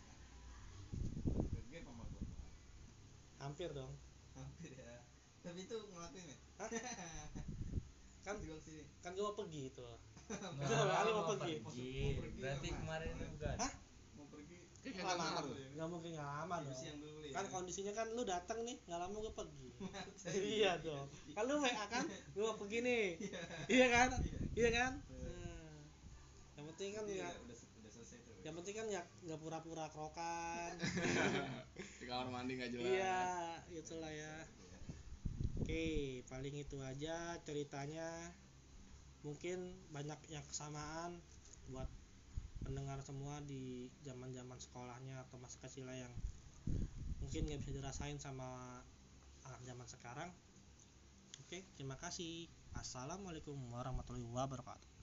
[3.42, 3.90] Hampir dong.
[4.38, 5.02] Hampir ya.
[5.42, 6.38] Tapi itu ngelakuin ya?
[8.22, 8.86] Kan di bang sini.
[9.02, 9.82] kan gua mau pergi itu.
[10.30, 11.58] Kali mau mau pergi.
[11.58, 11.90] pergi.
[12.06, 13.72] Mau pergi berarti kemarin itu bukan Hah?
[14.82, 15.46] Lama nggak
[15.78, 15.84] ya.
[15.86, 19.34] mungkin Hidup dong siang dulu ya kan kondisinya kan lu datang nih nggak lama gue
[19.34, 19.68] pergi.
[20.62, 21.06] Iya dong.
[21.34, 22.04] Kan lu WA kan
[22.34, 23.06] gue mau pergi nih.
[23.70, 23.86] Iya.
[23.90, 24.08] Kan?
[24.54, 24.70] Iya.
[24.70, 24.92] Kan?
[25.06, 25.30] Iya.
[25.32, 25.74] Nah,
[26.58, 27.16] yang penting kan tuh
[28.42, 30.74] yang penting kan nggak nggak pura-pura krokan
[32.02, 32.90] Di kamar mandi nggak jelas.
[32.90, 33.22] iya
[33.70, 34.34] itulah ya.
[35.62, 38.34] Oke paling itu aja ceritanya.
[39.22, 41.22] Mungkin banyak yang kesamaan
[41.70, 41.86] buat
[42.62, 46.14] pendengar semua di zaman zaman sekolahnya atau masa kecilnya yang
[47.18, 48.80] mungkin nggak bisa dirasain sama
[49.46, 50.30] anak zaman sekarang.
[51.42, 52.46] Oke terima kasih.
[52.72, 54.91] Assalamualaikum warahmatullahi wabarakatuh